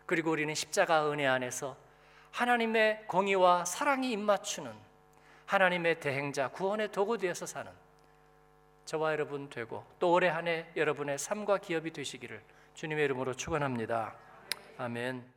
그리고 0.07 0.31
우리는 0.31 0.55
십자가 0.55 1.11
은혜 1.11 1.27
안에서 1.27 1.77
하나님의 2.33 3.05
공의와 3.07 3.65
사랑이 3.65 4.13
입맞추는 4.13 4.73
하나님의 5.47 6.01
대행자 6.01 6.49
구원의 6.49 6.93
도구 6.93 7.19
되어서 7.19 7.47
사는 7.47 7.71
저와 8.85 9.13
여러분 9.13 9.49
되고 9.49 9.85
또 9.99 10.13
올해 10.13 10.29
한 10.29 10.47
해 10.47 10.67
여러분의 10.77 11.19
삶과 11.19 11.59
기업이 11.59 11.93
되시기를 11.93 12.41
주님의 12.75 13.05
이름으로 13.07 13.35
축원합니다. 13.35 14.15
아멘. 14.79 15.36